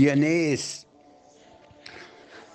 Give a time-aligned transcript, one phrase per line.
[0.00, 0.86] ¿Quién es?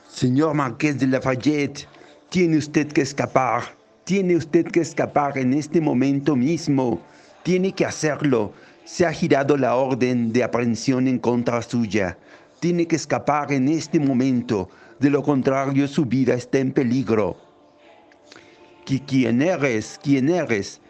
[0.08, 1.88] Señor Marqués de Lafayette,
[2.30, 3.77] tiene usted que escapar.
[4.03, 7.03] Tiene usted que escapar en este momento mismo.
[7.44, 8.52] Tiene que hacerlo.
[8.84, 12.17] Se ha girado la orden de aprehensión en contra suya.
[12.59, 14.67] Tiene que escapar en este momento.
[15.00, 17.38] De lo contrario, su vida está en peligro.
[18.86, 20.00] ¿Quién eres?
[20.02, 20.81] ¿Quién eres?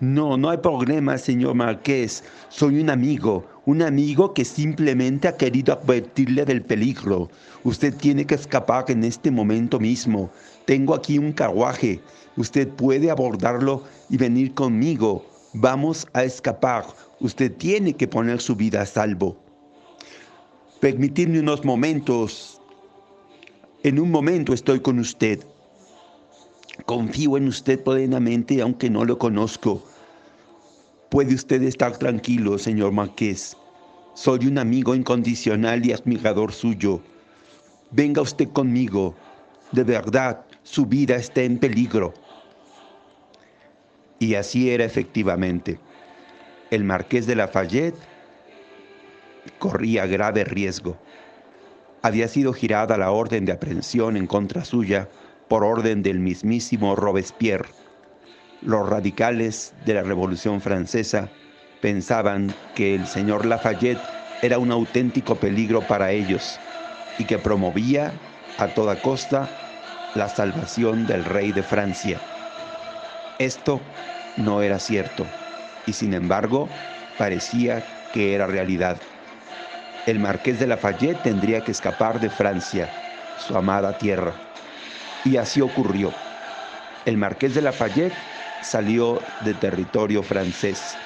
[0.00, 2.24] No, no hay problema, señor Marqués.
[2.48, 7.30] Soy un amigo, un amigo que simplemente ha querido advertirle del peligro.
[7.62, 10.30] Usted tiene que escapar en este momento mismo.
[10.64, 12.00] Tengo aquí un carruaje.
[12.36, 15.24] Usted puede abordarlo y venir conmigo.
[15.52, 16.84] Vamos a escapar.
[17.20, 19.36] Usted tiene que poner su vida a salvo.
[20.80, 22.60] Permitidme unos momentos.
[23.84, 25.44] En un momento estoy con usted.
[26.82, 29.82] Confío en usted plenamente aunque no lo conozco.
[31.08, 33.56] Puede usted estar tranquilo, señor Marqués.
[34.14, 37.00] Soy un amigo incondicional y admirador suyo.
[37.92, 39.14] Venga usted conmigo.
[39.70, 42.12] De verdad, su vida está en peligro.
[44.18, 45.78] Y así era efectivamente.
[46.70, 47.96] El marqués de Lafayette
[49.58, 50.98] corría grave riesgo.
[52.02, 55.08] Había sido girada la orden de aprehensión en contra suya
[55.48, 57.68] por orden del mismísimo Robespierre
[58.64, 61.28] los radicales de la Revolución Francesa
[61.82, 64.00] pensaban que el señor Lafayette
[64.42, 66.58] era un auténtico peligro para ellos
[67.18, 68.12] y que promovía
[68.58, 69.48] a toda costa
[70.14, 72.18] la salvación del rey de Francia.
[73.38, 73.80] Esto
[74.38, 75.26] no era cierto
[75.86, 76.68] y sin embargo
[77.18, 77.82] parecía
[78.14, 78.96] que era realidad.
[80.06, 82.88] El marqués de Lafayette tendría que escapar de Francia,
[83.46, 84.32] su amada tierra.
[85.24, 86.12] Y así ocurrió.
[87.04, 88.14] El marqués de Lafayette
[88.62, 90.96] salió de territorio francés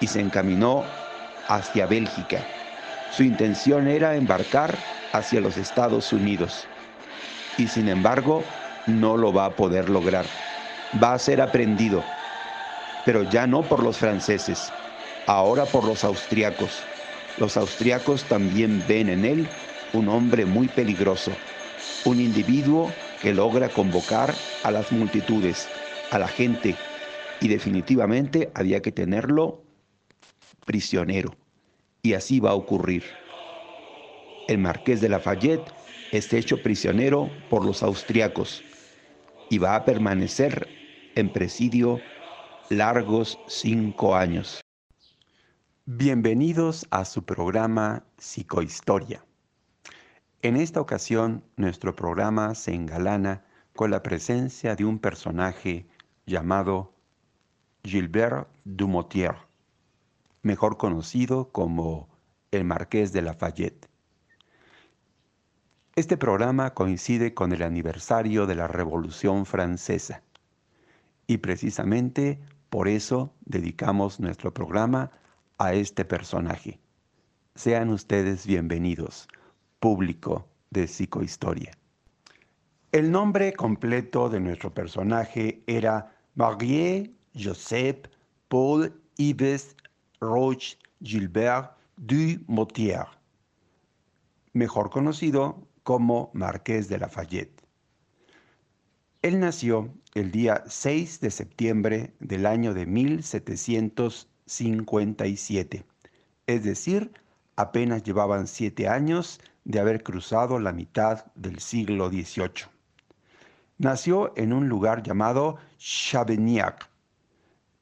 [0.00, 0.84] y se encaminó
[1.48, 2.38] hacia Bélgica.
[3.10, 4.76] Su intención era embarcar
[5.12, 6.66] hacia los Estados Unidos
[7.58, 8.42] y sin embargo
[8.86, 10.26] no lo va a poder lograr.
[11.02, 12.02] Va a ser aprendido,
[13.04, 14.72] pero ya no por los franceses,
[15.26, 16.82] ahora por los austriacos.
[17.38, 19.48] Los austriacos también ven en él
[19.92, 21.32] un hombre muy peligroso,
[22.04, 24.34] un individuo que logra convocar
[24.64, 25.68] a las multitudes,
[26.10, 26.74] a la gente
[27.40, 29.62] y definitivamente había que tenerlo
[30.66, 31.34] prisionero.
[32.02, 33.04] Y así va a ocurrir.
[34.48, 35.72] El marqués de Lafayette
[36.10, 38.62] es hecho prisionero por los austriacos
[39.48, 40.68] y va a permanecer
[41.14, 42.00] en presidio
[42.70, 44.60] largos cinco años.
[45.84, 49.24] Bienvenidos a su programa Psicohistoria.
[50.44, 53.44] En esta ocasión, nuestro programa se engalana
[53.76, 55.86] con la presencia de un personaje
[56.26, 56.92] llamado
[57.84, 59.36] Gilbert Dumotier,
[60.42, 62.08] mejor conocido como
[62.50, 63.88] el Marqués de Lafayette.
[65.94, 70.24] Este programa coincide con el aniversario de la Revolución Francesa
[71.28, 75.12] y precisamente por eso dedicamos nuestro programa
[75.58, 76.80] a este personaje.
[77.54, 79.28] Sean ustedes bienvenidos,
[79.82, 81.76] público de Psicohistoria.
[82.92, 88.06] El nombre completo de nuestro personaje era Marie Joseph
[88.46, 89.74] Paul Yves
[90.20, 93.06] Roche Gilbert du Motier,
[94.52, 97.60] mejor conocido como Marqués de Lafayette.
[99.22, 105.84] Él nació el día 6 de septiembre del año de 1757,
[106.46, 107.10] es decir,
[107.56, 112.66] apenas llevaban siete años de haber cruzado la mitad del siglo XVIII.
[113.78, 116.92] Nació en un lugar llamado Chavignac,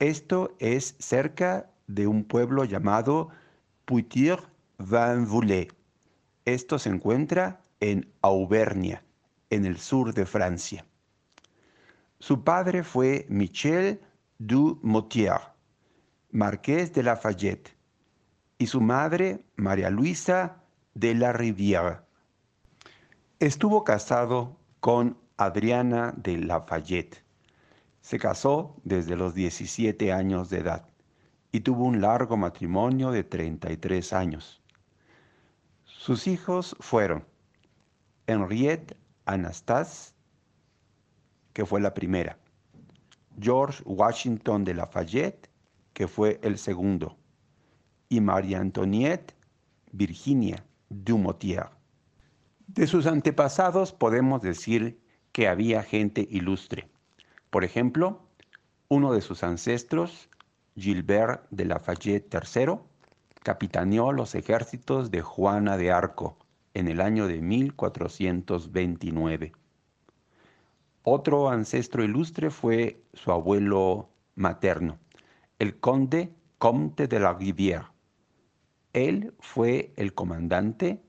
[0.01, 3.29] esto es cerca de un pueblo llamado
[3.85, 5.69] Putir-Van-Voulé.
[6.47, 9.05] Esto se encuentra en Auvernia,
[9.51, 10.87] en el sur de Francia.
[12.19, 14.01] Su padre fue Michel
[14.39, 15.39] du Motier,
[16.31, 17.77] marqués de Lafayette,
[18.57, 20.60] y su madre María Luisa
[20.95, 22.03] de la Rivière.
[23.39, 27.23] Estuvo casado con Adriana de Lafayette.
[28.01, 30.89] Se casó desde los 17 años de edad
[31.53, 34.61] y tuvo un largo matrimonio de 33 años.
[35.85, 37.25] Sus hijos fueron
[38.27, 38.97] Henriette
[39.27, 40.15] Anastas,
[41.53, 42.39] que fue la primera,
[43.39, 45.49] George Washington de Lafayette,
[45.93, 47.17] que fue el segundo,
[48.09, 49.35] y María Antoniette
[49.93, 51.71] Virginia Dumotier.
[52.67, 55.01] De sus antepasados podemos decir
[55.33, 56.91] que había gente ilustre.
[57.49, 58.27] Por ejemplo,
[58.89, 60.29] uno de sus ancestros,
[60.77, 62.81] Gilbert de Lafayette III,
[63.43, 66.37] capitaneó los ejércitos de Juana de Arco
[66.75, 69.53] en el año de 1429.
[71.05, 74.99] Otro ancestro ilustre fue su abuelo materno,
[75.59, 77.87] el conde Comte de la Rivière.
[78.93, 81.01] Él fue el comandante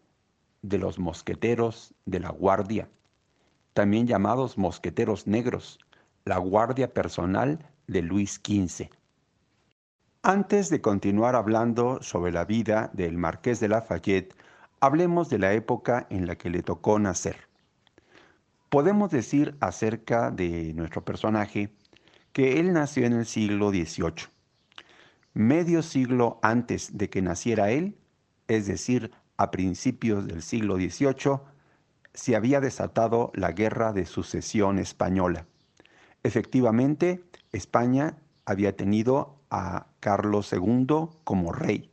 [0.61, 2.89] de los mosqueteros de la Guardia,
[3.73, 5.79] también llamados mosqueteros negros,
[6.25, 8.89] la guardia personal de Luis XV.
[10.21, 14.35] Antes de continuar hablando sobre la vida del marqués de Lafayette,
[14.79, 17.37] hablemos de la época en la que le tocó nacer.
[18.69, 21.71] Podemos decir acerca de nuestro personaje
[22.33, 24.27] que él nació en el siglo XVIII.
[25.33, 27.97] Medio siglo antes de que naciera él,
[28.47, 31.39] es decir, a principios del siglo XVIII,
[32.13, 35.45] se había desatado la Guerra de Sucesión Española.
[36.23, 41.89] Efectivamente, España había tenido a Carlos II como rey.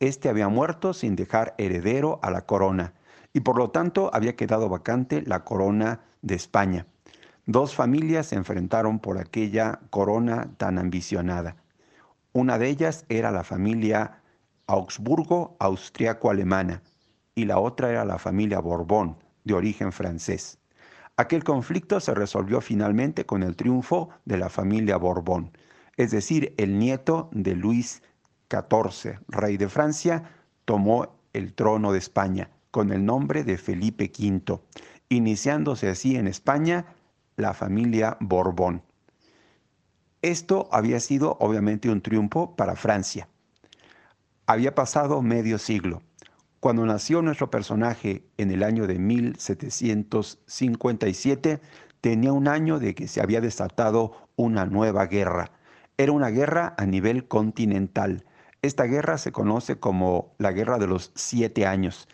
[0.00, 2.94] Este había muerto sin dejar heredero a la corona
[3.32, 6.86] y por lo tanto había quedado vacante la corona de España.
[7.46, 11.56] Dos familias se enfrentaron por aquella corona tan ambicionada.
[12.32, 14.22] Una de ellas era la familia
[14.68, 16.82] Augsburgo austriaco-alemana
[17.34, 20.58] y la otra era la familia Borbón, de origen francés.
[21.16, 25.50] Aquel conflicto se resolvió finalmente con el triunfo de la familia Borbón,
[25.96, 28.02] es decir, el nieto de Luis
[28.48, 30.22] XIV, rey de Francia,
[30.64, 34.60] tomó el trono de España con el nombre de Felipe V,
[35.08, 36.86] iniciándose así en España
[37.36, 38.82] la familia Borbón.
[40.22, 43.26] Esto había sido obviamente un triunfo para Francia.
[44.46, 46.02] Había pasado medio siglo.
[46.60, 51.58] Cuando nació nuestro personaje en el año de 1757,
[52.02, 55.52] tenía un año de que se había desatado una nueva guerra.
[55.96, 58.26] Era una guerra a nivel continental.
[58.60, 62.08] Esta guerra se conoce como la Guerra de los Siete Años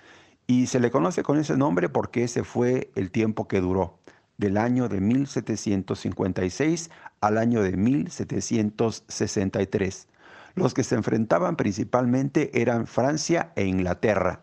[0.47, 3.99] y se le conoce con ese nombre porque ese fue el tiempo que duró,
[4.39, 6.91] del año de 1756
[7.21, 10.09] al año de 1763.
[10.55, 14.43] Los que se enfrentaban principalmente eran Francia e Inglaterra,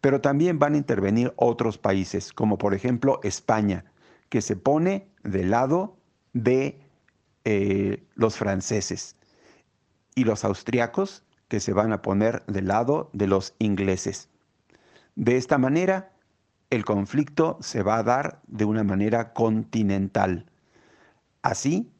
[0.00, 3.84] pero también van a intervenir otros países, como por ejemplo España,
[4.28, 5.96] que se pone del lado
[6.32, 6.80] de
[7.44, 9.14] eh, los franceses,
[10.16, 14.28] y los austriacos, que se van a poner del lado de los ingleses.
[15.14, 16.13] De esta manera,
[16.74, 20.46] el conflicto se va a dar de una manera continental.
[21.42, 21.92] Así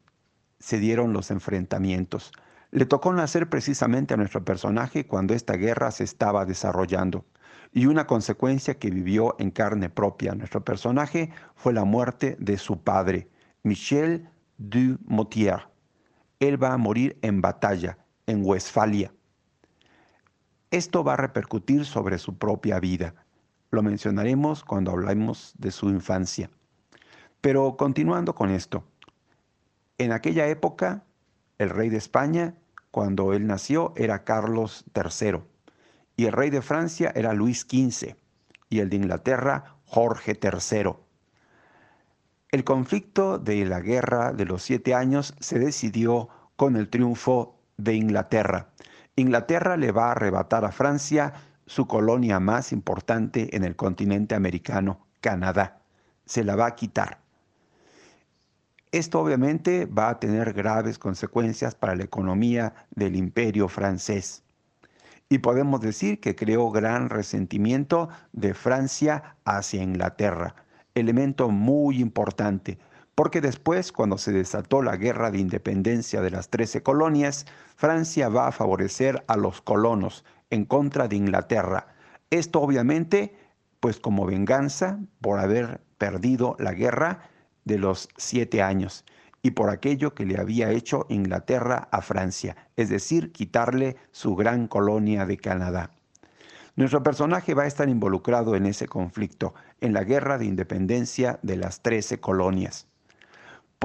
[0.59, 2.31] se dieron los enfrentamientos.
[2.71, 7.25] Le tocó nacer precisamente a nuestro personaje cuando esta guerra se estaba desarrollando.
[7.71, 12.81] Y una consecuencia que vivió en carne propia nuestro personaje fue la muerte de su
[12.81, 13.29] padre,
[13.63, 15.67] Michel du Motier.
[16.39, 19.13] Él va a morir en batalla, en Westfalia.
[20.71, 23.13] Esto va a repercutir sobre su propia vida.
[23.75, 26.49] Lo mencionaremos cuando hablemos de su infancia.
[27.41, 28.85] Pero continuando con esto,
[29.97, 31.03] en aquella época,
[31.57, 32.55] el rey de España
[32.89, 35.41] cuando él nació era Carlos III
[36.15, 38.15] y el rey de Francia era Luis XV
[38.69, 40.93] y el de Inglaterra Jorge III.
[42.51, 47.95] El conflicto de la guerra de los siete años se decidió con el triunfo de
[47.95, 48.69] Inglaterra.
[49.17, 51.33] Inglaterra le va a arrebatar a Francia
[51.65, 55.81] su colonia más importante en el continente americano, Canadá.
[56.25, 57.19] Se la va a quitar.
[58.91, 64.43] Esto obviamente va a tener graves consecuencias para la economía del imperio francés.
[65.27, 70.55] Y podemos decir que creó gran resentimiento de Francia hacia Inglaterra,
[70.93, 72.77] elemento muy importante,
[73.15, 77.45] porque después, cuando se desató la guerra de independencia de las trece colonias,
[77.75, 80.23] Francia va a favorecer a los colonos
[80.55, 81.87] en contra de Inglaterra.
[82.31, 83.35] Esto obviamente,
[83.79, 87.29] pues como venganza por haber perdido la guerra
[87.65, 89.05] de los siete años
[89.43, 94.67] y por aquello que le había hecho Inglaterra a Francia, es decir, quitarle su gran
[94.67, 95.91] colonia de Canadá.
[96.75, 101.57] Nuestro personaje va a estar involucrado en ese conflicto, en la guerra de independencia de
[101.57, 102.87] las trece colonias.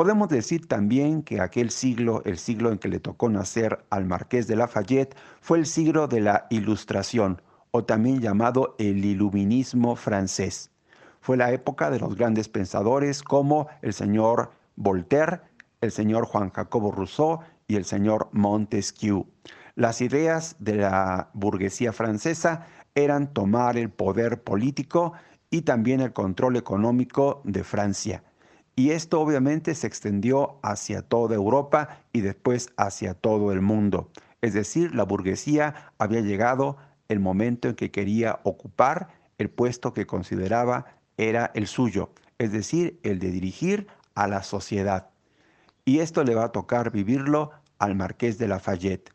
[0.01, 4.47] Podemos decir también que aquel siglo, el siglo en que le tocó nacer al marqués
[4.47, 10.71] de Lafayette, fue el siglo de la Ilustración, o también llamado el Iluminismo francés.
[11.21, 15.43] Fue la época de los grandes pensadores como el señor Voltaire,
[15.83, 19.27] el señor Juan Jacobo Rousseau y el señor Montesquieu.
[19.75, 22.65] Las ideas de la burguesía francesa
[22.95, 25.13] eran tomar el poder político
[25.51, 28.25] y también el control económico de Francia.
[28.81, 34.09] Y esto obviamente se extendió hacia toda Europa y después hacia todo el mundo.
[34.41, 40.07] Es decir, la burguesía había llegado el momento en que quería ocupar el puesto que
[40.07, 40.87] consideraba
[41.19, 45.11] era el suyo, es decir, el de dirigir a la sociedad.
[45.85, 49.13] Y esto le va a tocar vivirlo al marqués de Lafayette.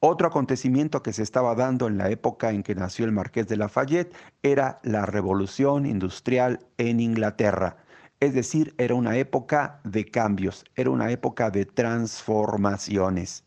[0.00, 3.58] Otro acontecimiento que se estaba dando en la época en que nació el marqués de
[3.58, 7.76] Lafayette era la revolución industrial en Inglaterra.
[8.22, 13.42] Es decir, era una época de cambios, era una época de transformaciones.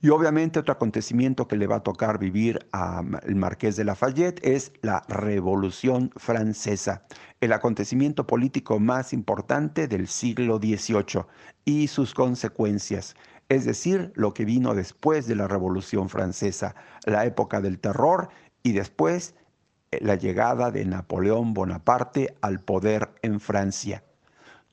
[0.00, 4.72] Y obviamente otro acontecimiento que le va a tocar vivir al marqués de Lafayette es
[4.82, 7.04] la Revolución Francesa,
[7.40, 11.24] el acontecimiento político más importante del siglo XVIII
[11.64, 13.14] y sus consecuencias
[13.50, 18.30] es decir, lo que vino después de la Revolución Francesa, la época del terror
[18.62, 19.34] y después
[20.02, 24.04] la llegada de Napoleón Bonaparte al poder en Francia.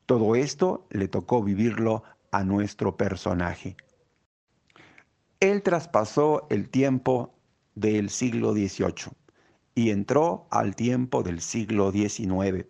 [0.06, 3.76] Todo esto le tocó vivirlo a nuestro personaje.
[5.40, 7.34] Él traspasó el tiempo
[7.76, 9.12] del siglo XVIII
[9.76, 12.66] y entró al tiempo del siglo XIX.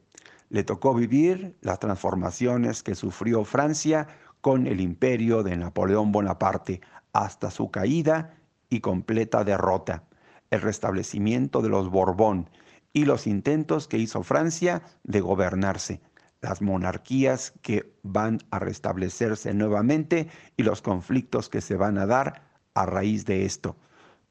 [0.49, 4.07] Le tocó vivir las transformaciones que sufrió Francia
[4.41, 6.81] con el imperio de Napoleón Bonaparte
[7.13, 8.35] hasta su caída
[8.69, 10.03] y completa derrota,
[10.51, 12.49] el restablecimiento de los Borbón
[12.93, 16.01] y los intentos que hizo Francia de gobernarse,
[16.41, 20.27] las monarquías que van a restablecerse nuevamente
[20.57, 22.43] y los conflictos que se van a dar
[22.73, 23.77] a raíz de esto.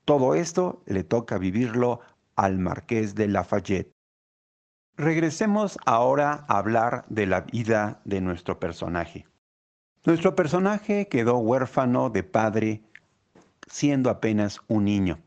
[0.04, 2.00] Todo esto le toca vivirlo
[2.36, 3.92] al marqués de Lafayette.
[4.96, 9.26] Regresemos ahora a hablar de la vida de nuestro personaje.
[10.04, 12.82] Nuestro personaje quedó huérfano de padre
[13.66, 15.20] siendo apenas un niño,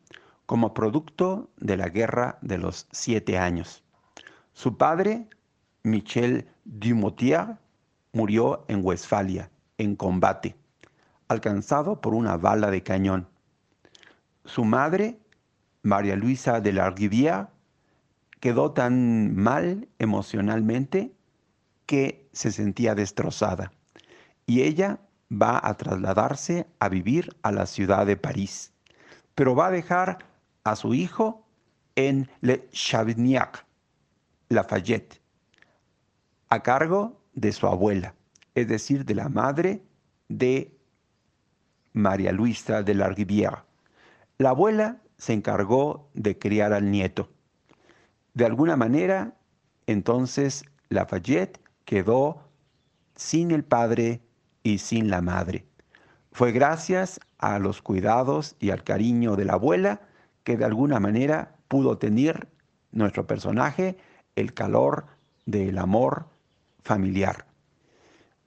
[0.46, 3.82] como producto de la guerra de los siete años.
[4.52, 5.28] Su padre,
[5.82, 7.56] Michel Dumotier,
[8.12, 10.54] murió en Westfalia, en combate,
[11.28, 13.28] alcanzado por una bala de cañón.
[14.44, 15.18] Su madre,
[15.82, 17.48] María Luisa de Larguivière,
[18.40, 21.12] quedó tan mal emocionalmente
[21.86, 23.72] que se sentía destrozada
[24.46, 25.00] y ella
[25.32, 28.72] va a trasladarse a vivir a la ciudad de París,
[29.34, 30.18] pero va a dejar
[30.64, 31.46] a su hijo
[31.94, 33.64] en Le Chavignac,
[34.48, 35.20] Lafayette,
[36.48, 38.14] a cargo de su abuela,
[38.54, 39.82] es decir, de la madre
[40.28, 40.76] de
[41.92, 43.64] María Luisa de Larguivière.
[44.38, 47.28] La abuela se encargó de criar al nieto.
[48.32, 49.36] De alguna manera,
[49.86, 52.42] entonces Lafayette quedó
[53.14, 54.22] sin el padre
[54.62, 55.66] y sin la madre.
[56.32, 60.00] Fue gracias a los cuidados y al cariño de la abuela
[60.44, 62.48] que de alguna manera pudo tener
[62.92, 63.96] nuestro personaje
[64.36, 65.06] el calor
[65.46, 66.26] del amor
[66.82, 67.46] familiar.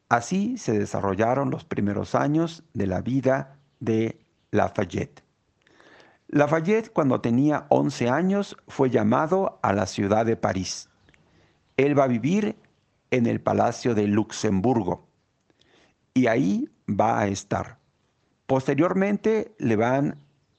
[0.10, 4.20] Así se desarrollaron los primeros años de la vida de
[4.52, 5.24] Lafayette.
[6.30, 10.90] Lafayette cuando tenía 11 años fue llamado a la ciudad de París.
[11.78, 12.58] Él va a vivir
[13.12, 15.08] en el Palacio de Luxemburgo
[16.14, 17.78] y ahí va a estar.
[18.46, 20.18] Posteriormente le van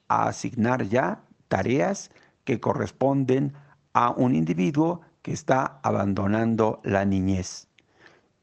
[0.09, 2.11] a asignar ya tareas
[2.45, 3.55] que corresponden
[3.93, 7.69] a un individuo que está abandonando la niñez.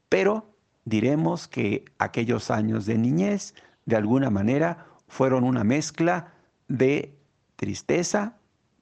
[0.08, 3.54] Pero diremos que aquellos años de niñez
[3.86, 6.32] de alguna manera fueron una mezcla
[6.68, 7.16] de
[7.56, 8.36] tristeza,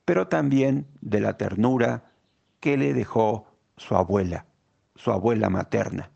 [0.05, 2.11] pero también de la ternura
[2.61, 4.47] que le dejó su abuela,
[4.97, 6.11] su abuela materna.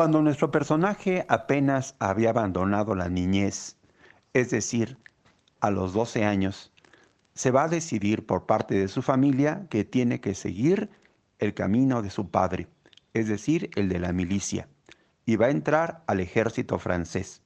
[0.00, 3.76] Cuando nuestro personaje apenas había abandonado la niñez,
[4.32, 4.96] es decir,
[5.60, 6.72] a los 12 años,
[7.34, 10.88] se va a decidir por parte de su familia que tiene que seguir
[11.38, 12.66] el camino de su padre,
[13.12, 14.70] es decir, el de la milicia,
[15.26, 17.42] y va a entrar al ejército francés.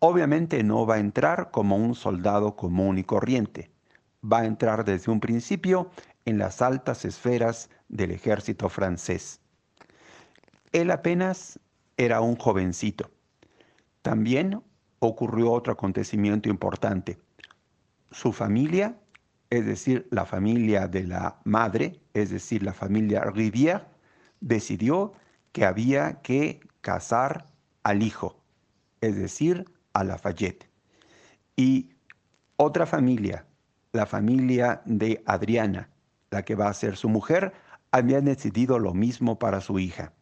[0.00, 3.70] Obviamente no va a entrar como un soldado común y corriente,
[4.22, 5.90] va a entrar desde un principio
[6.26, 9.40] en las altas esferas del ejército francés.
[10.72, 11.58] Él apenas
[11.96, 13.10] era un jovencito.
[14.02, 14.62] También
[15.00, 17.18] ocurrió otro acontecimiento importante.
[18.10, 18.96] Su familia,
[19.50, 23.84] es decir, la familia de la madre, es decir, la familia Rivière,
[24.40, 25.12] decidió
[25.52, 27.46] que había que casar
[27.82, 28.40] al hijo,
[29.00, 30.68] es decir, a Lafayette.
[31.56, 31.90] Y
[32.56, 33.46] otra familia,
[33.92, 35.88] la familia de Adriana,
[36.30, 37.52] la que va a ser su mujer,
[37.90, 40.12] había decidido lo mismo para su hija.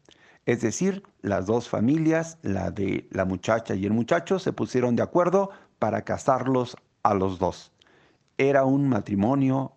[0.47, 5.03] Es decir, las dos familias, la de la muchacha y el muchacho, se pusieron de
[5.03, 7.73] acuerdo para casarlos a los dos.
[8.39, 9.73] Era un matrimonio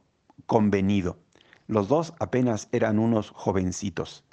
[0.46, 1.18] convenido.
[1.66, 4.24] Los dos apenas eran unos jovencitos.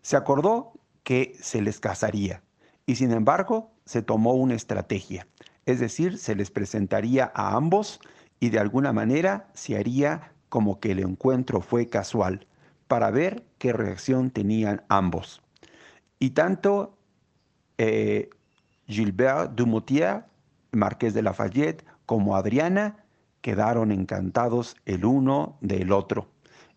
[0.00, 2.42] Se acordó que se les casaría
[2.86, 5.26] y sin embargo se tomó una estrategia.
[5.66, 8.00] Es decir, se les presentaría a ambos
[8.40, 12.46] y de alguna manera se haría como que el encuentro fue casual
[12.88, 15.41] para ver qué reacción tenían ambos.
[16.22, 16.96] Y tanto
[17.78, 18.30] eh,
[18.86, 20.22] Gilbert Dumoutier,
[20.70, 23.04] marqués de Lafayette, como Adriana
[23.40, 26.28] quedaron encantados el uno del otro.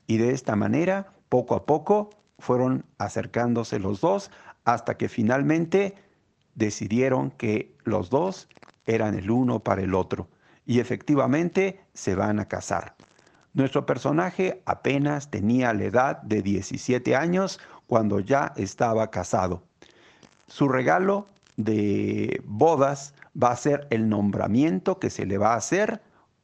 [0.07, 4.31] Y de esta manera, poco a poco, fueron acercándose los dos
[4.63, 5.93] hasta que finalmente
[6.55, 8.49] decidieron que los dos
[8.87, 10.27] eran el uno para el otro.
[10.65, 12.95] Y efectivamente se van a casar.
[13.53, 19.63] Nuestro personaje apenas tenía la edad de 17 años cuando ya estaba casado.
[20.47, 26.01] Su regalo de bodas va a ser el nombramiento que se le va a hacer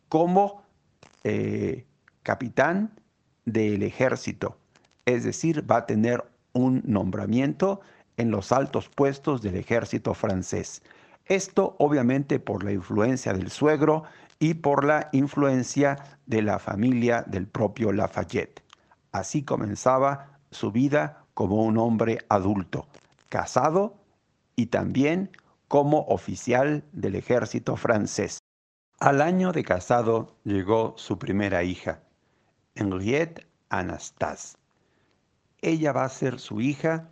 [0.09, 0.63] como
[1.23, 1.85] eh,
[2.23, 2.91] capitán
[3.45, 4.57] del ejército.
[5.05, 6.23] Es decir, va a tener
[6.53, 7.81] un nombramiento
[8.17, 10.81] en los altos puestos del ejército francés.
[11.25, 14.03] Esto obviamente por la influencia del suegro
[14.39, 18.61] y por la influencia de la familia del propio Lafayette.
[19.11, 22.85] Así comenzaba su vida como un hombre adulto,
[23.27, 23.95] casado
[24.55, 25.31] y también
[25.67, 28.37] como oficial del ejército francés.
[28.99, 32.03] Al año de casado llegó su primera hija,
[32.75, 34.55] Henriette Anastase.
[35.61, 37.09] Ella va a ser su hija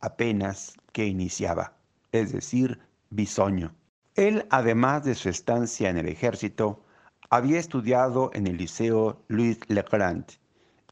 [0.06, 1.72] apenas que iniciaba,
[2.12, 2.78] es decir,
[3.10, 3.74] bisoño.
[4.14, 6.82] Él, además de su estancia en el ejército,
[7.28, 10.24] había estudiado en el Liceo Louis Le Grand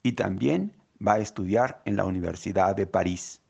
[0.03, 0.73] y también
[1.07, 3.41] va a estudiar en la Universidad de París.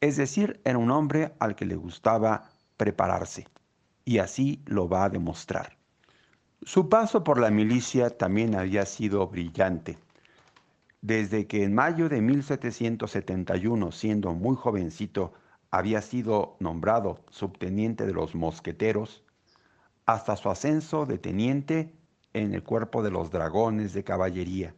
[0.00, 3.46] Es decir, era un hombre al que le gustaba prepararse
[4.04, 5.76] y así lo va a demostrar.
[6.62, 9.98] Su paso por la milicia también había sido brillante.
[11.02, 15.32] Desde que en mayo de 1771, siendo muy jovencito,
[15.70, 19.24] había sido nombrado subteniente de los mosqueteros,
[20.04, 21.94] hasta su ascenso de teniente
[22.32, 24.74] en el cuerpo de los dragones de caballería.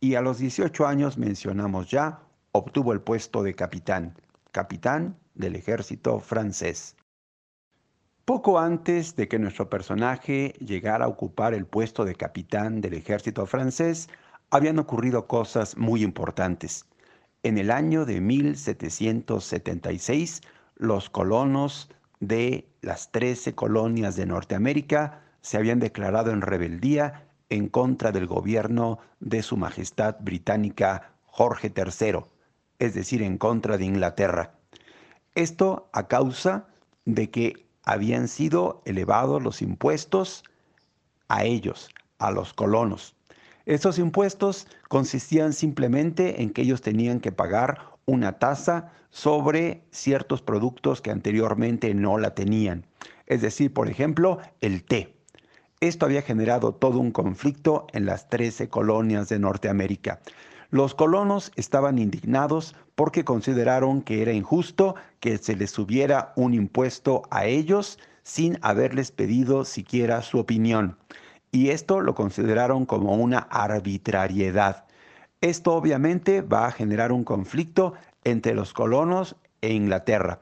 [0.00, 2.20] Y a los 18 años, mencionamos ya,
[2.52, 4.14] obtuvo el puesto de capitán,
[4.52, 6.96] capitán del ejército francés.
[8.24, 13.46] Poco antes de que nuestro personaje llegara a ocupar el puesto de capitán del ejército
[13.46, 14.08] francés,
[14.50, 16.86] habían ocurrido cosas muy importantes.
[17.42, 20.42] En el año de 1776,
[20.76, 28.12] los colonos de las 13 colonias de Norteamérica se habían declarado en rebeldía en contra
[28.12, 32.24] del gobierno de Su Majestad Británica Jorge III,
[32.78, 34.54] es decir, en contra de Inglaterra.
[35.34, 36.66] Esto a causa
[37.04, 40.44] de que habían sido elevados los impuestos
[41.28, 43.14] a ellos, a los colonos.
[43.68, 51.02] Estos impuestos consistían simplemente en que ellos tenían que pagar una tasa sobre ciertos productos
[51.02, 52.86] que anteriormente no la tenían.
[53.26, 55.18] Es decir, por ejemplo, el té.
[55.80, 60.20] Esto había generado todo un conflicto en las 13 colonias de Norteamérica.
[60.70, 67.20] Los colonos estaban indignados porque consideraron que era injusto que se les subiera un impuesto
[67.28, 70.96] a ellos sin haberles pedido siquiera su opinión.
[71.50, 74.84] Y esto lo consideraron como una arbitrariedad.
[75.40, 80.40] Esto obviamente va a generar un conflicto entre los colonos e Inglaterra.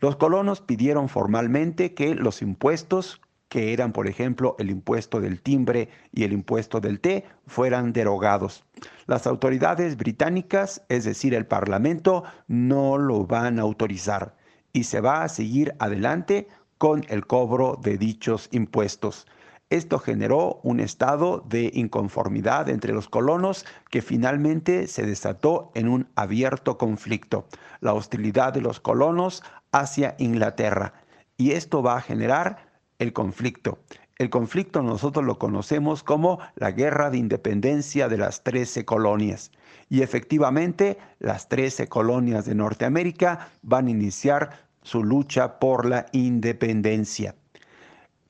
[0.00, 5.88] Los colonos pidieron formalmente que los impuestos que eran, por ejemplo, el impuesto del timbre
[6.12, 8.64] y el impuesto del té, fueran derogados.
[9.06, 14.36] Las autoridades británicas, es decir, el Parlamento, no lo van a autorizar
[14.72, 16.46] y se va a seguir adelante
[16.78, 19.26] con el cobro de dichos impuestos.
[19.70, 26.08] Esto generó un estado de inconformidad entre los colonos que finalmente se desató en un
[26.16, 27.46] abierto conflicto,
[27.80, 30.94] la hostilidad de los colonos hacia Inglaterra.
[31.36, 33.78] Y esto va a generar el conflicto.
[34.18, 39.52] El conflicto nosotros lo conocemos como la guerra de independencia de las 13 colonias.
[39.88, 47.36] Y efectivamente, las 13 colonias de Norteamérica van a iniciar su lucha por la independencia.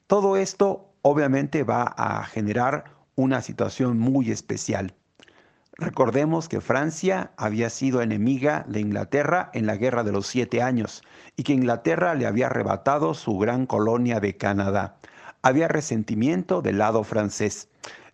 [0.06, 2.84] Todo esto obviamente va a generar
[3.14, 4.94] una situación muy especial.
[5.76, 11.02] Recordemos que Francia había sido enemiga de Inglaterra en la Guerra de los Siete Años
[11.36, 14.96] y que Inglaterra le había arrebatado su gran colonia de Canadá.
[15.42, 17.68] Había resentimiento del lado francés.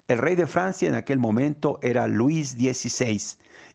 [0.06, 3.20] El rey de Francia en aquel momento era Luis XVI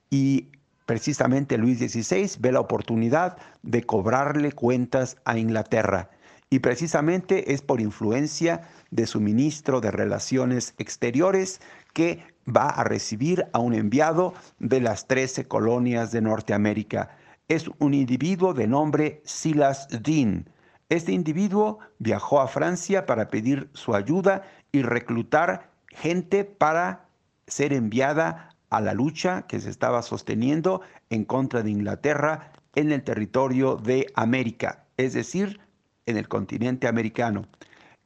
[0.10, 0.48] y
[0.86, 6.10] precisamente Luis XVI ve la oportunidad de cobrarle cuentas a Inglaterra
[6.52, 11.62] y precisamente es por influencia de su ministro de Relaciones Exteriores
[11.94, 17.18] que va a recibir a un enviado de las 13 colonias de Norteamérica.
[17.48, 20.50] Es un individuo de nombre Silas Dean.
[20.90, 27.08] Este individuo viajó a Francia para pedir su ayuda y reclutar gente para
[27.48, 33.04] ser enviada a la lucha que se estaba sosteniendo en contra de Inglaterra en el
[33.04, 35.62] territorio de América, es decir,
[36.06, 37.46] en el continente americano.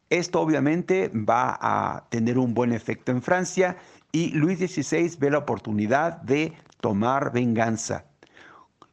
[0.09, 3.77] Esto obviamente va a tener un buen efecto en Francia
[4.11, 8.05] y Luis XVI ve la oportunidad de tomar venganza.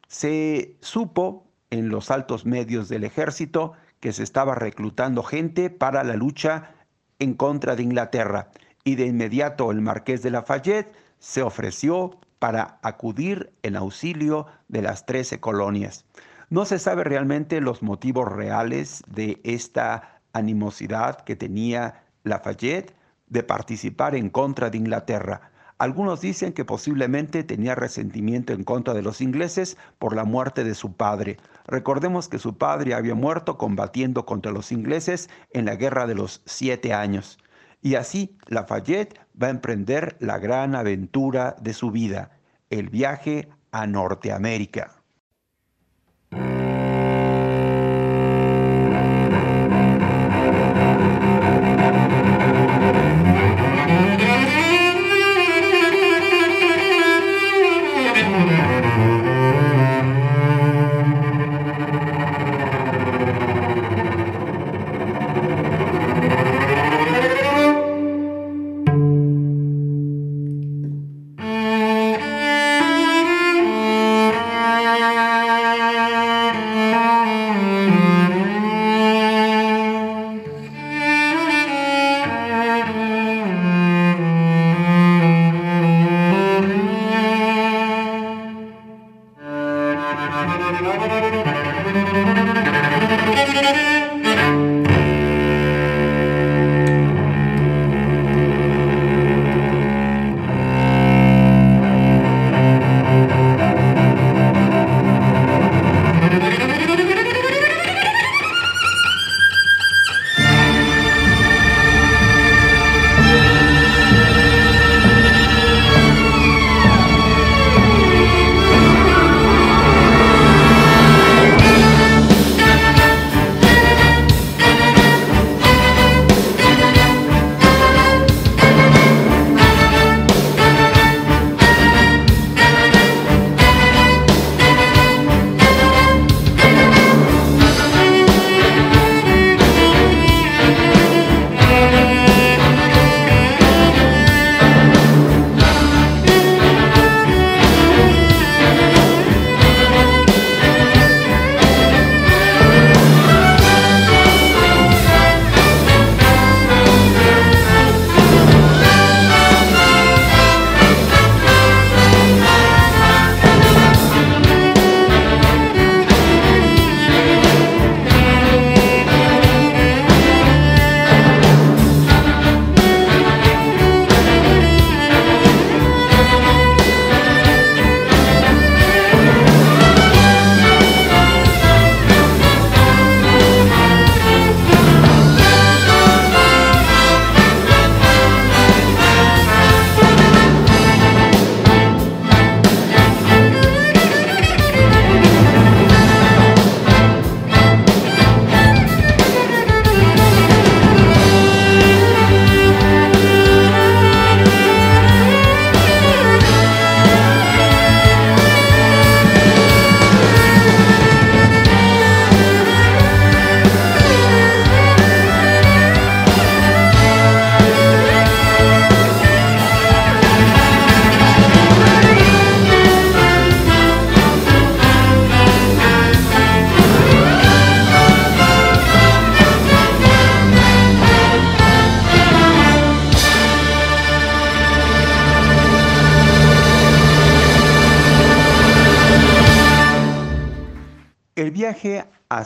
[0.07, 6.15] Se supo en los altos medios del ejército que se estaba reclutando gente para la
[6.15, 6.75] lucha
[7.19, 8.51] en contra de Inglaterra
[8.83, 15.05] y de inmediato el marqués de Lafayette se ofreció para acudir en auxilio de las
[15.05, 16.05] trece colonias.
[16.53, 22.93] No se sabe realmente los motivos reales de esta animosidad que tenía Lafayette,
[23.25, 25.49] de participar en contra de Inglaterra.
[25.79, 30.75] Algunos dicen que posiblemente tenía resentimiento en contra de los ingleses por la muerte de
[30.75, 31.37] su padre.
[31.65, 36.43] Recordemos que su padre había muerto combatiendo contra los ingleses en la Guerra de los
[36.45, 37.39] Siete Años.
[37.81, 42.37] Y así Lafayette va a emprender la gran aventura de su vida,
[42.69, 45.02] el viaje a Norteamérica.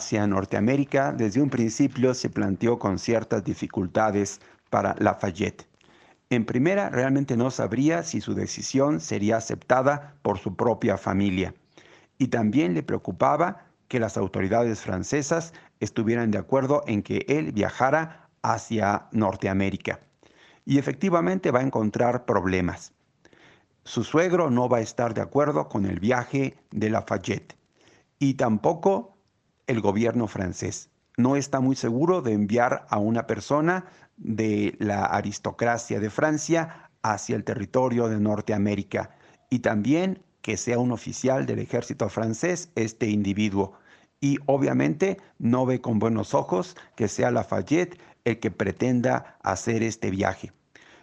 [0.08, 4.40] Hacia Norteamérica desde un principio se planteó con ciertas dificultades
[4.70, 5.68] para Lafayette.
[6.30, 11.52] En primera, realmente no sabría si su decisión sería aceptada por su propia familia.
[12.16, 18.30] Y también le preocupaba que las autoridades francesas estuvieran de acuerdo en que él viajara
[18.40, 20.00] hacia Norteamérica.
[20.64, 22.94] Y efectivamente va a encontrar problemas.
[23.84, 27.58] Su suegro no va a estar de acuerdo con el viaje de Lafayette.
[28.18, 29.17] Y tampoco
[29.68, 30.90] el gobierno francés.
[31.16, 33.84] No está muy seguro de enviar a una persona
[34.16, 39.10] de la aristocracia de Francia hacia el territorio de Norteamérica
[39.50, 43.74] y también que sea un oficial del ejército francés este individuo.
[44.20, 50.10] Y obviamente no ve con buenos ojos que sea Lafayette el que pretenda hacer este
[50.10, 50.52] viaje.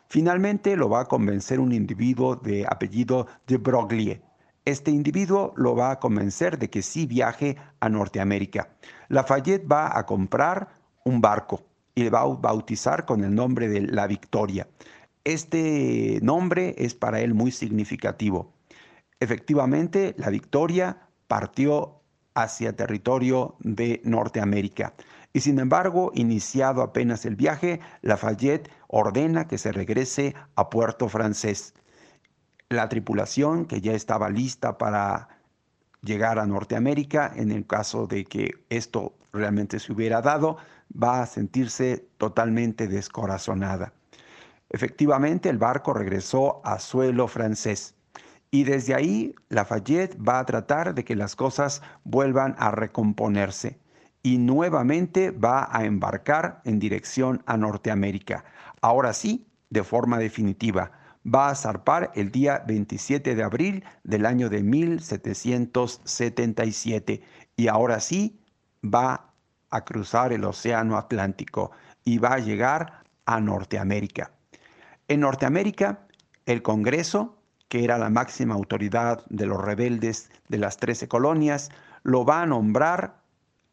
[0.08, 4.22] Finalmente lo va a convencer un individuo de apellido de Broglie,
[4.66, 8.70] este individuo lo va a convencer de que sí viaje a Norteamérica.
[9.10, 10.70] Lafayette va a comprar
[11.04, 14.68] un barco y le va a bautizar con el nombre de La Victoria.
[15.24, 18.54] Este nombre es para él muy significativo.
[19.20, 20.98] Efectivamente, La Victoria
[21.28, 22.02] partió
[22.34, 24.94] hacia territorio de Norteamérica.
[25.32, 31.74] Y sin embargo, iniciado apenas el viaje, Lafayette ordena que se regrese a Puerto Francés
[32.76, 35.30] la tripulación que ya estaba lista para
[36.02, 40.58] llegar a Norteamérica, en el caso de que esto realmente se hubiera dado,
[40.92, 43.94] va a sentirse totalmente descorazonada.
[44.70, 47.96] Efectivamente, el barco regresó a suelo francés
[48.52, 53.80] y desde ahí Lafayette va a tratar de que las cosas vuelvan a recomponerse
[54.24, 58.46] y nuevamente va a embarcar en dirección a Norteamérica.
[58.82, 60.92] Ahora sí, de forma definitiva
[61.26, 67.22] va a zarpar el día 27 de abril del año de 1777
[67.56, 68.40] y ahora sí
[68.84, 69.34] va
[69.70, 71.72] a cruzar el Océano Atlántico
[72.04, 74.32] y va a llegar a Norteamérica.
[75.08, 76.02] En Norteamérica,
[76.46, 81.72] el Congreso, que era la máxima autoridad de los rebeldes de las 13 colonias,
[82.04, 83.22] lo va a nombrar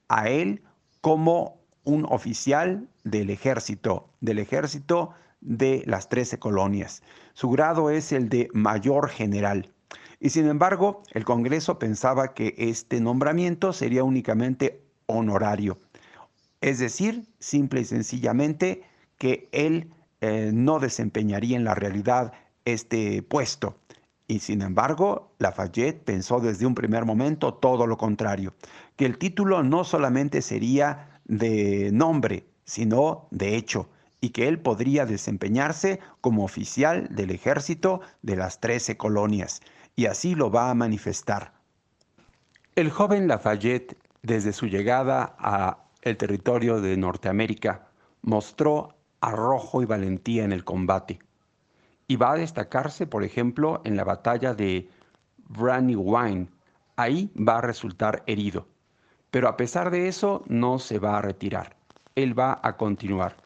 [0.09, 0.63] a él
[1.03, 5.13] como un oficial del ejército, del ejército
[5.43, 7.03] de las 13 colonias.
[7.35, 9.71] Su grado es el de mayor general.
[10.21, 15.79] Y sin embargo, el Congreso pensaba que este nombramiento sería únicamente honorario.
[16.61, 18.85] Es decir, simple y sencillamente
[19.19, 22.33] que él eh, no desempeñaría en la realidad
[22.65, 23.77] este puesto.
[24.29, 28.55] Y sin embargo, Lafayette pensó desde un primer momento todo lo contrario,
[28.97, 33.89] que el título no solamente sería de nombre, sino de hecho
[34.23, 39.61] y que él podría desempeñarse como oficial del ejército de las trece colonias,
[39.97, 41.53] y así lo va a manifestar.
[42.77, 47.89] El joven Lafayette, desde su llegada a el territorio de Norteamérica,
[48.23, 51.19] mostró arrojo y valentía en el combate,
[52.07, 54.89] y va a destacarse, por ejemplo, en la batalla de
[55.49, 56.49] Brandywine.
[56.95, 58.69] Ahí va a resultar herido,
[59.33, 61.75] pero a pesar de eso no se va a retirar.
[62.15, 63.42] Él va a continuar.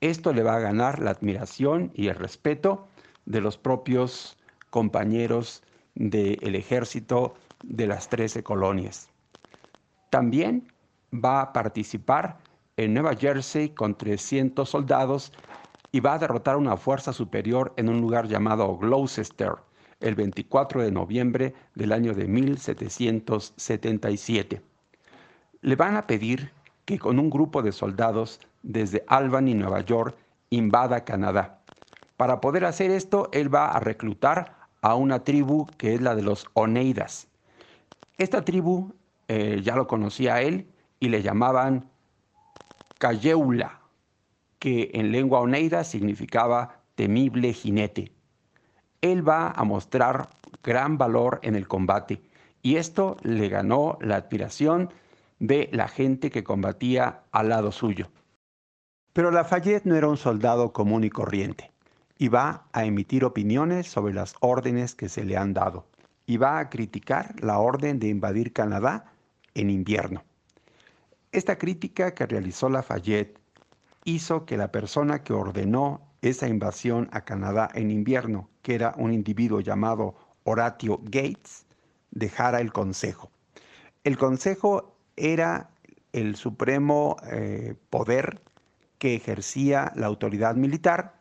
[0.00, 2.88] Esto le va a ganar la admiración y el respeto
[3.26, 4.38] de los propios
[4.70, 5.62] compañeros
[5.94, 9.10] del ejército de las 13 colonias.
[10.08, 10.72] También
[11.12, 12.38] va a participar
[12.76, 15.32] en Nueva Jersey con 300 soldados
[15.92, 19.52] y va a derrotar una fuerza superior en un lugar llamado Gloucester
[20.00, 24.62] el 24 de noviembre del año de 1777.
[25.60, 26.50] Le van a pedir
[26.84, 30.16] que con un grupo de soldados desde Albany, Nueva York,
[30.50, 31.60] invada Canadá.
[32.16, 36.22] Para poder hacer esto, él va a reclutar a una tribu que es la de
[36.22, 37.28] los Oneidas.
[38.18, 38.92] Esta tribu
[39.28, 40.66] eh, ya lo conocía él
[40.98, 41.88] y le llamaban
[42.98, 43.80] Cayeula,
[44.58, 48.12] que en lengua oneida significaba temible jinete.
[49.00, 50.28] Él va a mostrar
[50.62, 52.20] gran valor en el combate
[52.62, 54.92] y esto le ganó la admiración
[55.40, 58.10] de la gente que combatía al lado suyo.
[59.12, 61.72] Pero Lafayette no era un soldado común y corriente,
[62.16, 65.86] y va a emitir opiniones sobre las órdenes que se le han dado,
[66.26, 69.06] y va a criticar la orden de invadir Canadá
[69.54, 70.22] en invierno.
[71.32, 73.38] Esta crítica que realizó Lafayette
[74.04, 79.12] hizo que la persona que ordenó esa invasión a Canadá en invierno, que era un
[79.12, 81.66] individuo llamado Horatio Gates,
[82.10, 83.30] dejara el Consejo.
[84.04, 85.70] El Consejo era
[86.12, 88.42] el supremo eh, poder
[88.98, 91.20] que ejercía la autoridad militar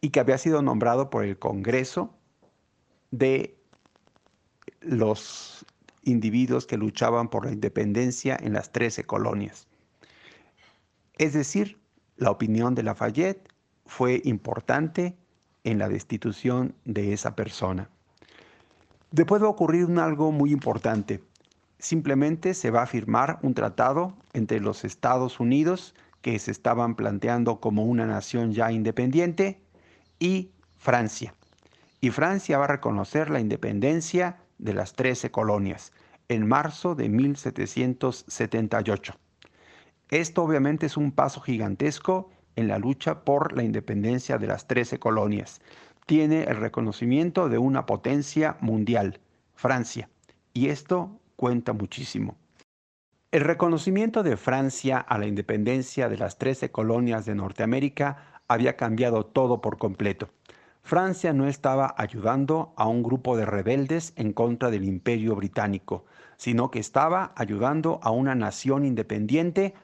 [0.00, 2.14] y que había sido nombrado por el Congreso
[3.10, 3.56] de
[4.80, 5.64] los
[6.02, 9.66] individuos que luchaban por la independencia en las 13 colonias.
[11.18, 11.78] Es decir,
[12.16, 13.48] la opinión de Lafayette
[13.86, 15.16] fue importante
[15.64, 17.90] en la destitución de esa persona.
[19.10, 21.22] Después va a ocurrir algo muy importante.
[21.78, 27.60] Simplemente se va a firmar un tratado entre los Estados Unidos que se estaban planteando
[27.60, 29.60] como una nación ya independiente,
[30.18, 31.34] y Francia.
[32.00, 35.92] Y Francia va a reconocer la independencia de las 13 colonias
[36.28, 39.14] en marzo de 1778.
[40.10, 44.98] Esto obviamente es un paso gigantesco en la lucha por la independencia de las 13
[44.98, 45.60] colonias.
[46.06, 49.20] Tiene el reconocimiento de una potencia mundial,
[49.54, 50.08] Francia,
[50.52, 52.36] y esto cuenta muchísimo.
[53.30, 59.26] El reconocimiento de Francia a la independencia de las 13 colonias de Norteamérica había cambiado
[59.26, 60.30] todo por completo.
[60.82, 66.04] Francia no estaba ayudando a un grupo de rebeldes en contra del imperio británico,
[66.36, 69.74] sino que estaba ayudando a una nación independiente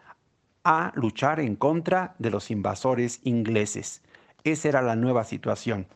[0.64, 4.02] a luchar en contra de los invasores ingleses.
[4.44, 5.88] Esa era la nueva situación.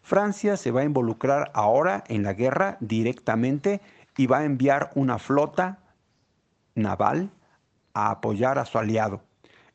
[0.00, 3.80] Francia se va a involucrar ahora en la guerra directamente
[4.16, 5.78] y va a enviar una flota
[6.74, 7.30] naval
[7.94, 9.22] a apoyar a su aliado.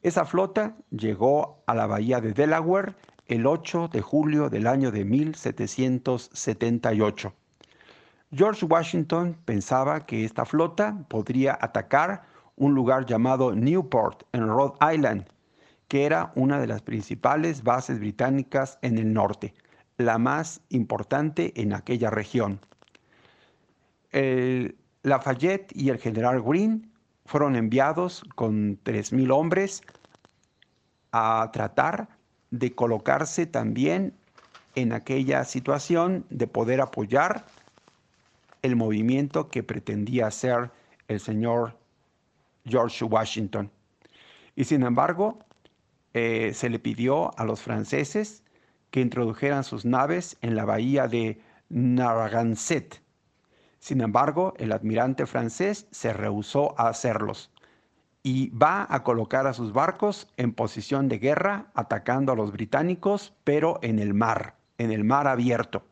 [0.02, 5.04] Esa flota llegó a la bahía de Delaware el 8 de julio del año de
[5.06, 7.34] 1778.
[8.32, 12.24] George Washington pensaba que esta flota podría atacar
[12.56, 15.26] un lugar llamado Newport en Rhode Island,
[15.88, 19.54] que era una de las principales bases británicas en el norte,
[19.98, 22.60] la más importante en aquella región.
[24.12, 26.90] Lafayette y el general Greene
[27.26, 29.82] fueron enviados con 3.000 hombres
[31.12, 32.08] a tratar
[32.52, 34.14] de colocarse también
[34.76, 37.46] en aquella situación de poder apoyar
[38.62, 40.72] el movimiento que pretendía hacer
[41.08, 41.78] el señor
[42.66, 43.72] George Washington.
[44.56, 45.40] Y sin embargo,
[46.14, 48.44] eh, se le pidió a los franceses
[48.92, 51.40] que introdujeran sus naves en la bahía de
[51.70, 53.02] Narragansett.
[53.80, 57.52] Sin embargo, el admirante francés se rehusó a hacerlos
[58.24, 63.34] y va a colocar a sus barcos en posición de guerra atacando a los británicos,
[63.44, 65.84] pero en el mar, en el mar abierto.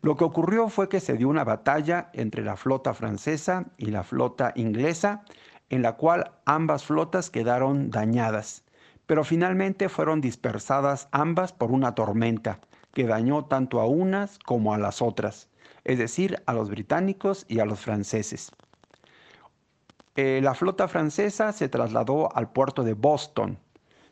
[0.00, 4.02] Lo que ocurrió fue que se dio una batalla entre la flota francesa y la
[4.02, 5.22] flota inglesa,
[5.70, 8.64] en la cual ambas flotas quedaron dañadas,
[9.06, 12.58] pero finalmente fueron dispersadas ambas por una tormenta
[12.92, 15.48] que dañó tanto a unas como a las otras,
[15.84, 18.50] es decir, a los británicos y a los franceses.
[20.14, 23.58] Eh, la flota francesa se trasladó al puerto de Boston,